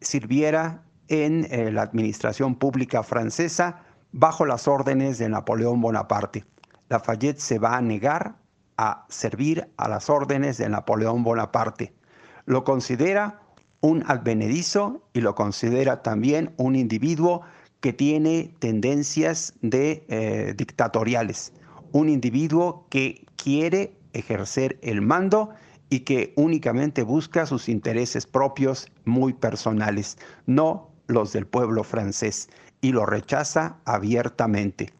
[0.00, 6.44] sirviera en eh, la administración pública francesa bajo las órdenes de Napoleón Bonaparte.
[6.88, 8.36] Lafayette se va a negar
[8.76, 11.92] a servir a las órdenes de Napoleón Bonaparte.
[12.46, 13.40] Lo considera
[13.80, 17.42] un advenedizo y lo considera también un individuo
[17.80, 21.52] que tiene tendencias de, eh, dictatoriales,
[21.92, 25.50] un individuo que quiere ejercer el mando
[25.90, 32.48] y que únicamente busca sus intereses propios muy personales, no los del pueblo francés,
[32.80, 34.92] y lo rechaza abiertamente.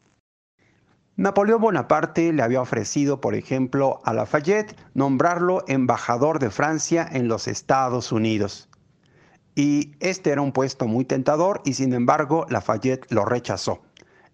[1.17, 7.49] Napoleón Bonaparte le había ofrecido, por ejemplo, a Lafayette nombrarlo embajador de Francia en los
[7.49, 8.69] Estados Unidos.
[9.57, 13.83] Y este era un puesto muy tentador y sin embargo Lafayette lo rechazó.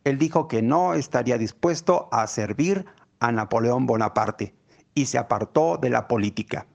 [0.05, 2.85] Él dijo que no estaría dispuesto a servir
[3.18, 4.55] a Napoleón Bonaparte
[4.95, 6.66] y se apartó de la política.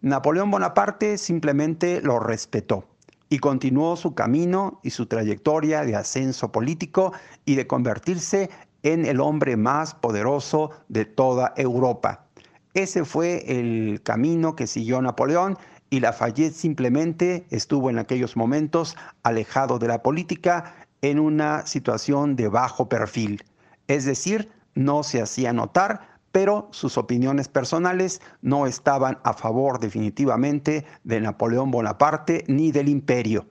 [0.00, 2.84] Napoleón Bonaparte simplemente lo respetó
[3.28, 7.12] y continuó su camino y su trayectoria de ascenso político
[7.44, 8.50] y de convertirse
[8.82, 12.26] en el hombre más poderoso de toda Europa.
[12.74, 15.58] Ese fue el camino que siguió Napoleón
[15.90, 22.48] y Lafayette simplemente estuvo en aquellos momentos alejado de la política en una situación de
[22.48, 23.44] bajo perfil.
[23.88, 30.86] Es decir, no se hacía notar, pero sus opiniones personales no estaban a favor definitivamente
[31.04, 33.46] de Napoleón Bonaparte ni del imperio.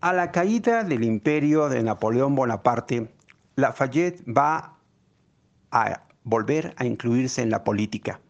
[0.00, 3.14] A la caída del imperio de Napoleón Bonaparte,
[3.56, 4.78] Lafayette va
[5.70, 8.20] a volver a incluirse en la política.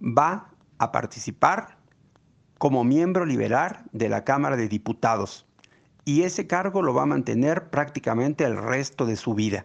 [0.00, 1.78] Va a participar
[2.58, 5.46] como miembro liberal de la Cámara de Diputados
[6.04, 9.64] y ese cargo lo va a mantener prácticamente el resto de su vida.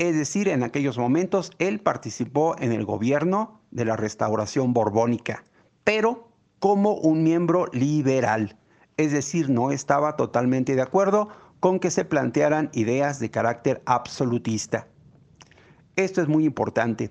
[0.00, 5.44] Es decir, en aquellos momentos él participó en el gobierno de la restauración borbónica,
[5.84, 8.56] pero como un miembro liberal.
[8.96, 11.28] Es decir, no estaba totalmente de acuerdo
[11.60, 14.88] con que se plantearan ideas de carácter absolutista.
[15.96, 17.10] Esto es muy importante.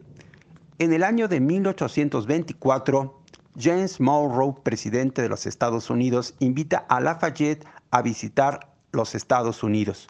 [0.80, 3.22] En el año de 1824,
[3.56, 10.08] James Monroe, presidente de los Estados Unidos, invita a Lafayette a visitar los Estados Unidos.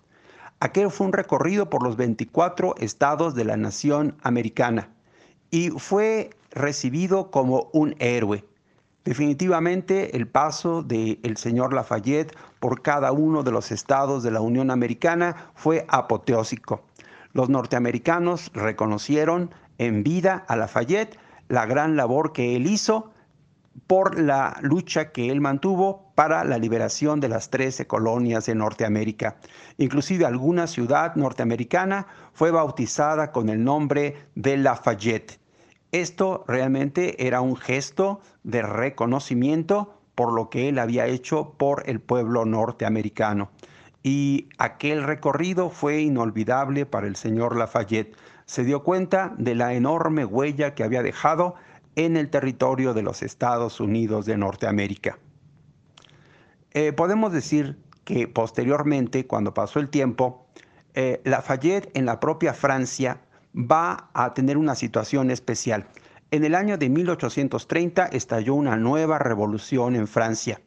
[0.62, 4.90] Aquel fue un recorrido por los 24 estados de la nación americana
[5.52, 8.44] y fue recibido como un héroe.
[9.06, 14.70] Definitivamente el paso del señor Lafayette por cada uno de los estados de la Unión
[14.70, 16.84] Americana fue apoteósico.
[17.32, 21.18] Los norteamericanos reconocieron en vida a Lafayette
[21.48, 23.12] la gran labor que él hizo
[23.88, 29.38] por la lucha que él mantuvo para la liberación de las 13 colonias de Norteamérica.
[29.78, 35.40] Inclusive alguna ciudad norteamericana fue bautizada con el nombre de Lafayette.
[35.92, 42.02] Esto realmente era un gesto de reconocimiento por lo que él había hecho por el
[42.02, 43.50] pueblo norteamericano.
[44.04, 48.16] Y aquel recorrido fue inolvidable para el señor Lafayette.
[48.46, 51.56] Se dio cuenta de la enorme huella que había dejado
[52.06, 55.20] en el territorio de los Estados Unidos de Norteamérica.
[56.72, 60.48] Eh, podemos decir que posteriormente, cuando pasó el tiempo,
[60.94, 63.20] eh, Lafayette en la propia Francia
[63.54, 65.88] va a tener una situación especial.
[66.32, 70.62] En el año de 1830 estalló una nueva revolución en Francia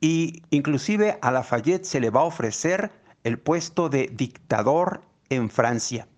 [0.00, 2.90] y inclusive a Lafayette se le va a ofrecer
[3.22, 6.08] el puesto de dictador en Francia.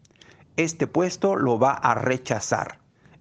[0.57, 2.79] Este puesto lo va a rechazar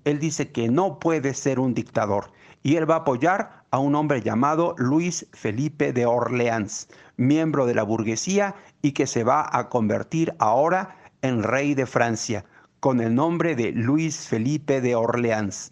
[0.08, 2.32] él dice que no puede ser un dictador
[2.64, 7.76] y él va a apoyar a un hombre llamado Luis Felipe de Orleans, miembro de
[7.76, 12.46] la burguesía y que se va a convertir ahora en rey de Francia,
[12.80, 15.72] con el nombre de Luis Felipe de Orleans.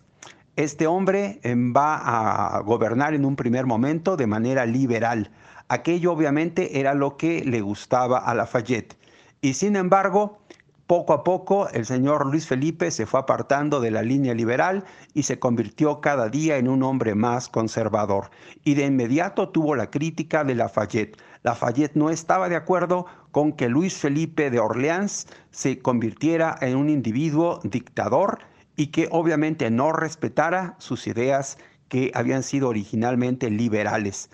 [0.56, 5.32] Este hombre em, va a gobernar en un primer momento de manera liberal.
[5.68, 8.96] Aquello obviamente era lo que le gustaba a Lafayette.
[9.42, 10.40] Y sin embargo,
[10.88, 14.84] poco a poco el señor Luis Felipe se fue apartando de la línea liberal
[15.14, 18.30] y se convirtió cada día en un hombre más conservador.
[18.64, 21.18] Y de inmediato tuvo la crítica de Lafayette.
[21.44, 26.90] Lafayette no estaba de acuerdo con que Luis Felipe de Orleans se convirtiera en un
[26.90, 28.40] individuo dictador
[28.76, 31.58] y que obviamente no respetara sus ideas
[31.88, 34.30] que habían sido originalmente liberales.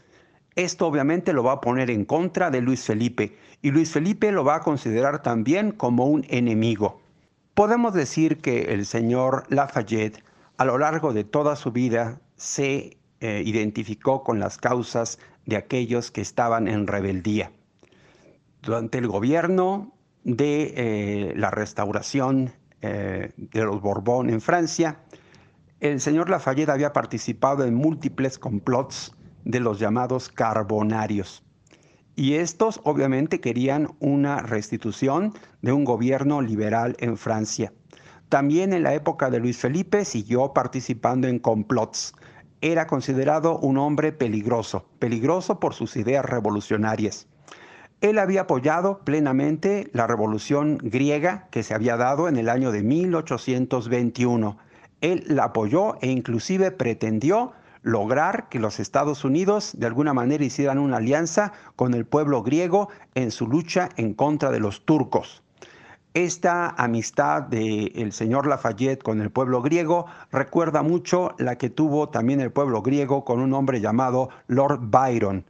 [0.55, 4.43] Esto obviamente lo va a poner en contra de Luis Felipe y Luis Felipe lo
[4.43, 7.01] va a considerar también como un enemigo.
[7.53, 10.23] Podemos decir que el señor Lafayette
[10.57, 16.11] a lo largo de toda su vida se eh, identificó con las causas de aquellos
[16.11, 17.51] que estaban en rebeldía.
[18.61, 19.93] Durante el gobierno
[20.23, 24.99] de eh, la restauración eh, de los Borbón en Francia,
[25.79, 29.13] el señor Lafayette había participado en múltiples complots
[29.45, 31.43] de los llamados carbonarios.
[32.15, 37.73] Y estos obviamente querían una restitución de un gobierno liberal en Francia.
[38.29, 42.13] También en la época de Luis Felipe siguió participando en complots.
[42.61, 47.27] Era considerado un hombre peligroso, peligroso por sus ideas revolucionarias.
[48.01, 52.83] Él había apoyado plenamente la revolución griega que se había dado en el año de
[52.83, 54.57] 1821.
[55.01, 60.77] Él la apoyó e inclusive pretendió lograr que los Estados Unidos de alguna manera hicieran
[60.77, 65.43] una alianza con el pueblo griego en su lucha en contra de los turcos.
[66.13, 72.41] Esta amistad del señor Lafayette con el pueblo griego recuerda mucho la que tuvo también
[72.41, 75.45] el pueblo griego con un hombre llamado Lord Byron.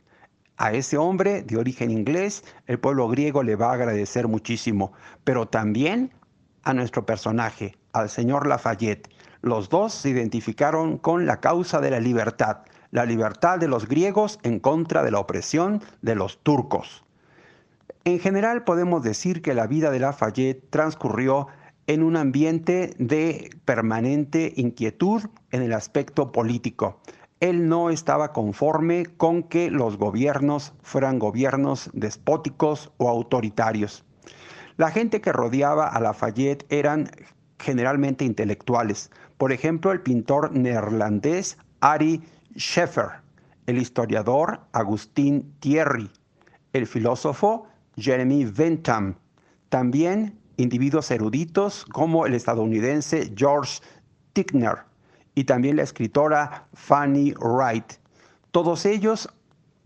[0.58, 4.94] A ese hombre de origen inglés el pueblo griego le va a agradecer muchísimo,
[5.24, 6.14] pero también
[6.62, 9.10] a nuestro personaje, al señor Lafayette.
[9.42, 12.60] Los dos se identificaron con la causa de la libertad,
[12.92, 17.04] la libertad de los griegos en contra de la opresión de los turcos.
[18.04, 21.48] En general podemos decir que la vida de Lafayette transcurrió
[21.88, 27.00] en un ambiente de permanente inquietud en el aspecto político.
[27.40, 34.06] Él no estaba conforme con que los gobiernos fueran gobiernos despóticos o autoritarios.
[34.78, 37.10] La gente que rodeaba a Lafayette eran
[37.60, 39.12] generalmente intelectuales,
[39.42, 42.22] por ejemplo, el pintor neerlandés Ari
[42.56, 43.08] Scheffer,
[43.66, 46.12] el historiador Agustín Thierry,
[46.74, 47.66] el filósofo
[47.98, 49.16] Jeremy Bentham,
[49.70, 53.80] también individuos eruditos como el estadounidense George
[54.34, 54.84] Tickner
[55.34, 57.94] y también la escritora Fanny Wright.
[58.52, 59.28] Todos ellos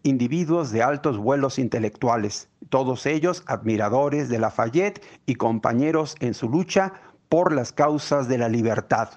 [0.04, 6.92] individuos de altos vuelos intelectuales, todos ellos admiradores de Lafayette y compañeros en su lucha
[7.30, 9.12] por las causas de la libertad.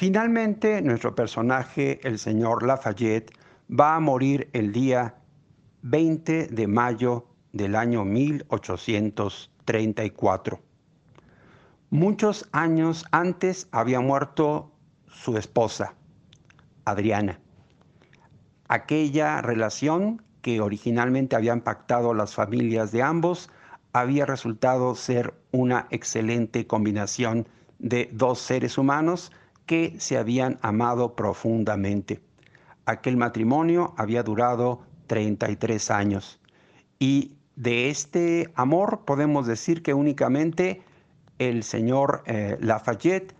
[0.00, 3.32] Finalmente, nuestro personaje, el señor Lafayette,
[3.70, 5.16] va a morir el día
[5.82, 10.58] 20 de mayo del año 1834.
[11.90, 14.72] Muchos años antes había muerto
[15.06, 15.92] su esposa,
[16.86, 17.38] Adriana.
[18.68, 23.50] Aquella relación que originalmente había impactado las familias de ambos
[23.92, 27.46] había resultado ser una excelente combinación
[27.78, 29.30] de dos seres humanos
[29.70, 32.20] que se habían amado profundamente.
[32.86, 36.40] Aquel matrimonio había durado 33 años
[36.98, 40.82] y de este amor podemos decir que únicamente
[41.38, 43.32] el señor eh, Lafayette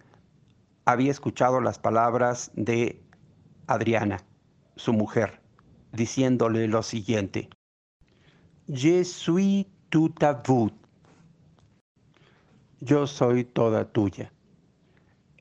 [0.84, 3.02] había escuchado las palabras de
[3.66, 4.18] Adriana,
[4.76, 5.40] su mujer,
[5.90, 7.50] diciéndole lo siguiente.
[8.68, 9.66] Je suis
[10.46, 10.70] vous.
[12.80, 14.30] Yo soy toda tuya.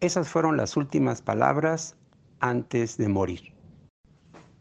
[0.01, 1.97] Esas fueron las últimas palabras
[2.39, 3.53] antes de morir.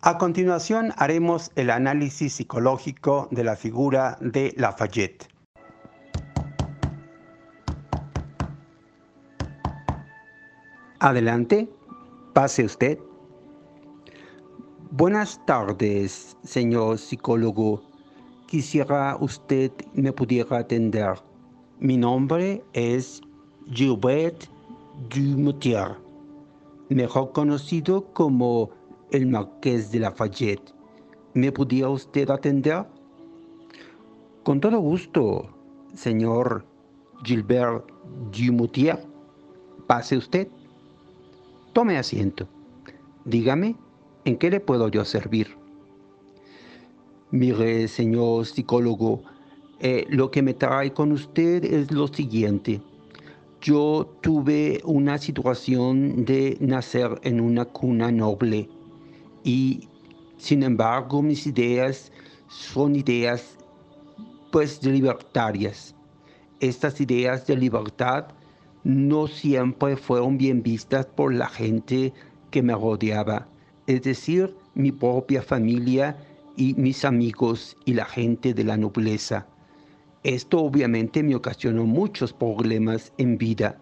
[0.01, 5.28] A continuación haremos el análisis psicológico de la figura de Lafayette.
[10.98, 11.69] Adelante,
[12.32, 12.98] pase usted.
[14.90, 17.82] Buenas tardes, señor psicólogo.
[18.48, 21.15] Quisiera usted me pudiera atender.
[21.78, 23.20] Mi nombre es
[23.73, 24.57] Gilbert
[25.07, 25.97] Dumutier,
[26.89, 28.70] mejor conocido como
[29.12, 30.75] el Marqués de Lafayette.
[31.35, 32.85] ¿Me pudiera usted atender?
[34.43, 35.49] Con todo gusto,
[35.95, 36.66] señor
[37.23, 37.87] Gilbert
[38.33, 38.99] Dumutier.
[39.87, 40.49] Pase usted.
[41.73, 42.49] Tome asiento.
[43.25, 43.77] Dígame,
[44.25, 45.57] ¿en qué le puedo yo servir?
[47.31, 49.23] Mire, señor psicólogo,
[49.79, 52.83] eh, lo que me trae con usted es lo siguiente
[53.60, 58.68] yo tuve una situación de nacer en una cuna noble
[59.43, 59.89] y
[60.36, 62.12] sin embargo mis ideas
[62.48, 63.56] son ideas
[64.52, 65.94] pues libertarias.
[66.60, 68.28] Estas ideas de libertad
[68.85, 72.12] no siempre fueron bien vistas por la gente
[72.51, 73.48] que me rodeaba,
[73.86, 76.16] es decir, mi propia familia
[76.56, 79.47] y mis amigos y la gente de la nobleza.
[80.24, 83.81] Esto obviamente me ocasionó muchos problemas en vida.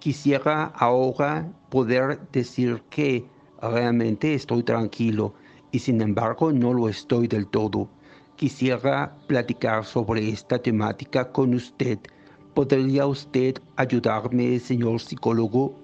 [0.00, 3.24] Quisiera ahora poder decir que
[3.62, 5.34] realmente estoy tranquilo
[5.70, 7.88] y sin embargo no lo estoy del todo.
[8.34, 12.00] Quisiera platicar sobre esta temática con usted.
[12.54, 15.76] ¿Podría usted ayudarme, señor psicólogo?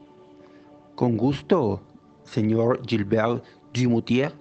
[0.97, 1.81] Con gusto,
[2.25, 4.33] señor Gilbert Dumutier,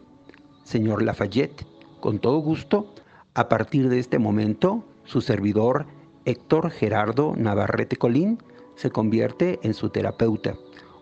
[0.63, 1.63] señor Lafayette,
[1.99, 2.91] con todo gusto.
[3.35, 4.83] A partir de este momento
[5.13, 5.85] su servidor,
[6.25, 8.39] Héctor Gerardo Navarrete Colín,
[8.73, 10.55] se convierte en su terapeuta.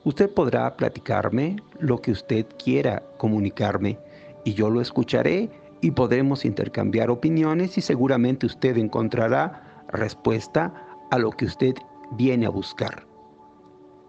[0.04, 3.98] Usted podrá platicarme lo que usted quiera comunicarme
[4.44, 10.74] y yo lo escucharé y podremos intercambiar opiniones y seguramente usted encontrará respuesta
[11.10, 11.76] a lo que usted
[12.12, 13.08] viene a buscar.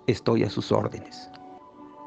[0.09, 1.31] estoy a sus órdenes.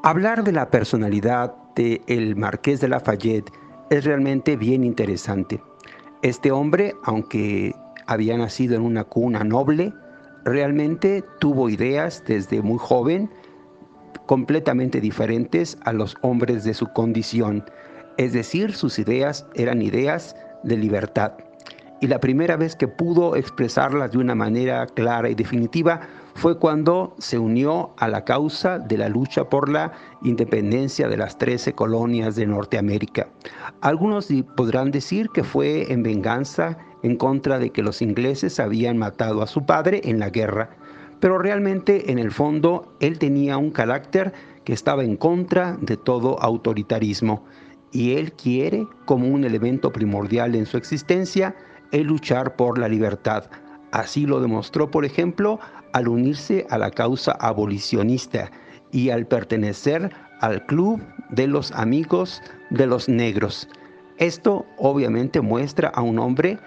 [0.02, 3.50] Hablar de la personalidad de el marqués de Lafayette
[3.88, 5.62] es realmente bien interesante.
[6.20, 7.74] Este hombre, aunque
[8.06, 9.92] había nacido en una cuna noble,
[10.44, 13.30] realmente tuvo ideas desde muy joven
[14.26, 17.64] completamente diferentes a los hombres de su condición.
[18.16, 21.32] Es decir, sus ideas eran ideas de libertad.
[22.00, 26.00] Y la primera vez que pudo expresarlas de una manera clara y definitiva
[26.34, 29.92] fue cuando se unió a la causa de la lucha por la
[30.22, 33.28] independencia de las 13 colonias de Norteamérica.
[33.80, 36.76] Algunos podrán decir que fue en venganza
[37.06, 40.70] en contra de que los ingleses habían matado a su padre en la guerra,
[41.20, 44.32] pero realmente en el fondo él tenía un carácter
[44.64, 47.44] que estaba en contra de todo autoritarismo
[47.92, 51.54] y él quiere, como un elemento primordial en su existencia,
[51.92, 53.44] el luchar por la libertad.
[53.92, 55.60] Así lo demostró, por ejemplo,
[55.92, 58.50] al unirse a la causa abolicionista
[58.90, 60.10] y al pertenecer
[60.40, 61.00] al club
[61.30, 63.68] de los amigos de los negros.
[64.18, 66.58] Esto obviamente muestra a un hombre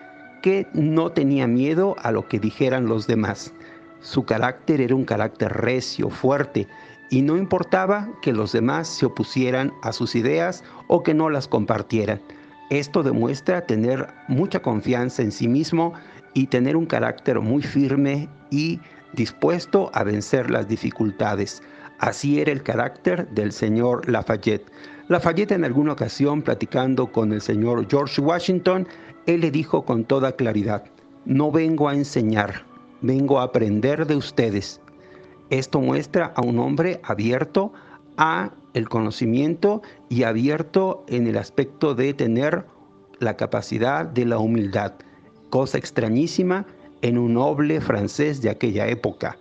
[0.41, 3.53] que no tenía miedo a lo que dijeran los demás.
[4.02, 6.68] Su carácter era un carácter recio, fuerte,
[7.10, 11.48] y no importaba que los demás se opusieran a sus ideas o que no las
[11.48, 12.22] compartieran.
[12.70, 15.94] Esto demuestra tener mucha confianza en sí mismo
[16.34, 18.80] y tener un carácter muy firme y
[19.14, 21.64] dispuesto a vencer las dificultades.
[21.98, 24.72] Así era el carácter del señor Lafayette.
[25.07, 28.88] Lafayette en alguna ocasión platicando con el señor George Washington,
[29.30, 30.86] él le dijo con toda claridad,
[31.26, 32.66] no vengo a enseñar,
[33.02, 34.82] vengo a aprender de ustedes.
[35.52, 37.72] Esto muestra a un hombre abierto
[38.18, 42.66] a el conocimiento y abierto en el aspecto de tener
[43.20, 44.94] la capacidad de la humildad,
[45.52, 46.66] cosa extrañísima
[47.04, 49.38] en un noble francés de aquella época.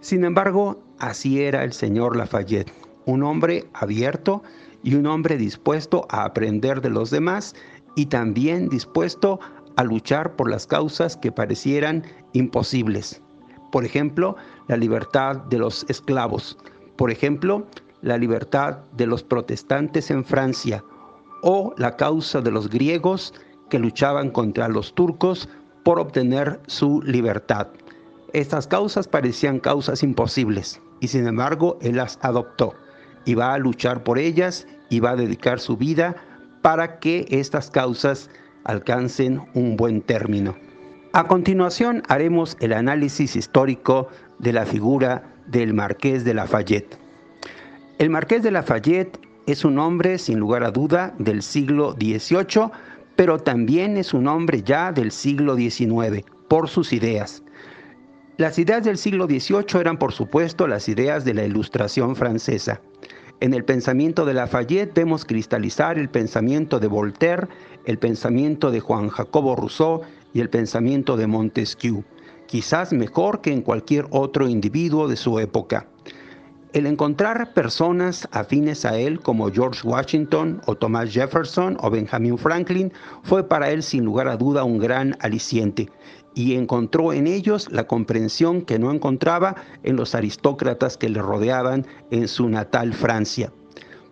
[0.00, 2.72] Sin embargo, así era el señor Lafayette,
[3.04, 4.42] un hombre abierto
[4.82, 7.54] y un hombre dispuesto a aprender de los demás
[7.98, 9.40] y también dispuesto
[9.74, 13.20] a luchar por las causas que parecieran imposibles.
[13.72, 14.36] Por ejemplo,
[14.68, 16.56] la libertad de los esclavos.
[16.94, 17.66] Por ejemplo,
[18.00, 20.84] la libertad de los protestantes en Francia
[21.42, 23.34] o la causa de los griegos
[23.68, 25.48] que luchaban contra los turcos
[25.82, 27.66] por obtener su libertad.
[28.32, 32.74] Estas causas parecían causas imposibles y sin embargo él las adoptó
[33.24, 36.14] y va a luchar por ellas y va a dedicar su vida
[36.62, 38.30] para que estas causas
[38.64, 40.56] alcancen un buen término.
[41.12, 44.08] A continuación haremos el análisis histórico
[44.38, 46.98] de la figura del Marqués de Lafayette.
[47.98, 52.70] El Marqués de Lafayette es un hombre sin lugar a duda del siglo XVIII
[53.18, 57.42] pero también es un hombre ya del siglo XIX por sus ideas.
[58.36, 62.80] Las ideas del siglo XVIII eran por supuesto las ideas de la Ilustración francesa.
[63.40, 67.46] En el pensamiento de Lafayette vemos cristalizar el pensamiento de Voltaire,
[67.84, 70.00] el pensamiento de Juan Jacobo Rousseau
[70.32, 72.02] y el pensamiento de Montesquieu,
[72.46, 75.86] quizás mejor que en cualquier otro individuo de su época.
[76.72, 82.92] El encontrar personas afines a él como George Washington o Thomas Jefferson o Benjamin Franklin
[83.22, 85.88] fue para él sin lugar a duda un gran aliciente
[86.38, 91.84] y encontró en ellos la comprensión que no encontraba en los aristócratas que le rodeaban
[92.12, 93.52] en su natal Francia.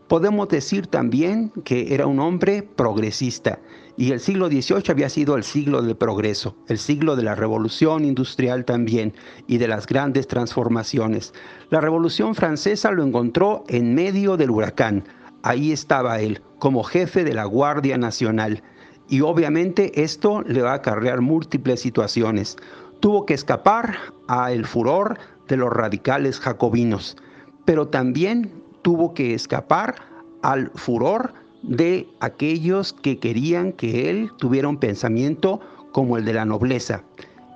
[0.09, 3.61] Podemos decir también que era un hombre progresista
[3.97, 8.05] y el siglo XVIII había sido el siglo del progreso, el siglo de la revolución
[8.05, 9.15] industrial también
[9.47, 11.33] y de las grandes transformaciones.
[11.71, 15.05] La revolución francesa lo encontró en medio del huracán.
[15.45, 18.65] Ahí estaba él, como jefe de la Guardia Nacional.
[19.09, 22.57] Y obviamente esto le va a acarrear múltiples situaciones.
[23.01, 23.97] Tuvo que escapar
[24.27, 25.19] al furor
[25.49, 27.17] de los radicales jacobinos,
[27.65, 28.51] pero también
[28.83, 29.97] tuvo que escapar
[30.43, 35.61] al furor de aquellos que querían que él tuviera un pensamiento
[35.93, 37.03] como el de la nobleza.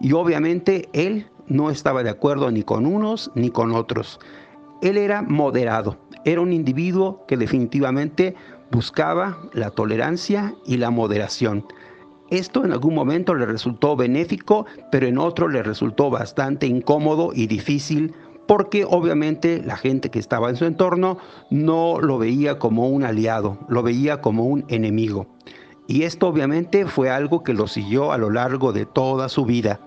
[0.01, 4.19] Y obviamente él no estaba de acuerdo ni con unos ni con otros.
[4.83, 8.35] Él era moderado, era un individuo que definitivamente
[8.71, 11.67] buscaba la tolerancia y la moderación.
[12.31, 17.49] Esto en algún momento le resultó benéfico, pero en otro le resultó bastante incómodo y
[17.49, 18.15] difícil
[18.47, 21.19] porque obviamente la gente que estaba en su entorno
[21.51, 25.27] no lo veía como un aliado, lo veía como un enemigo.
[25.87, 29.81] Y esto obviamente fue algo que lo siguió a lo largo de toda su vida.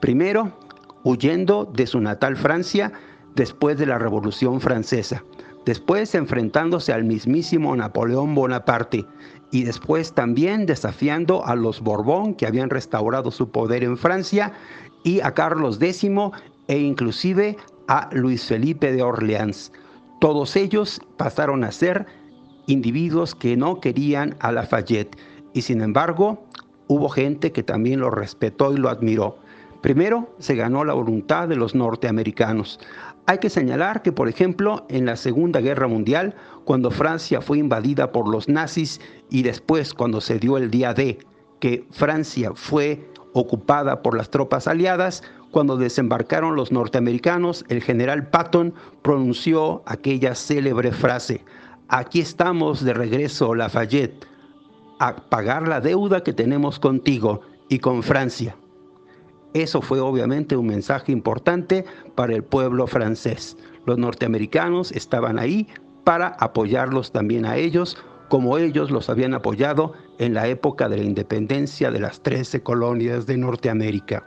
[0.00, 0.58] Primero,
[1.04, 2.92] huyendo de su natal Francia
[3.34, 5.24] después de la Revolución Francesa,
[5.64, 9.06] después enfrentándose al mismísimo Napoleón Bonaparte
[9.50, 14.52] y después también desafiando a los Borbón que habían restaurado su poder en Francia
[15.04, 16.10] y a Carlos X
[16.68, 17.56] e inclusive
[17.88, 19.72] a Luis Felipe de Orleans.
[20.20, 22.06] Todos ellos pasaron a ser
[22.66, 25.16] individuos que no querían a Lafayette
[25.52, 26.44] y sin embargo
[26.88, 29.38] hubo gente que también lo respetó y lo admiró.
[29.82, 32.78] Primero se ganó la voluntad de los norteamericanos.
[33.26, 36.34] Hay que señalar que, por ejemplo, en la Segunda Guerra Mundial,
[36.64, 39.00] cuando Francia fue invadida por los nazis
[39.30, 41.18] y después cuando se dio el día D,
[41.60, 45.22] que Francia fue ocupada por las tropas aliadas,
[45.52, 51.44] cuando desembarcaron los norteamericanos, el general Patton pronunció aquella célebre frase,
[51.88, 54.26] aquí estamos de regreso, Lafayette,
[54.98, 58.56] a pagar la deuda que tenemos contigo y con Francia.
[59.54, 61.84] Eso fue obviamente un mensaje importante
[62.14, 63.56] para el pueblo francés.
[63.86, 65.68] Los norteamericanos estaban ahí
[66.04, 67.96] para apoyarlos también a ellos,
[68.28, 73.26] como ellos los habían apoyado en la época de la independencia de las 13 colonias
[73.26, 74.26] de Norteamérica.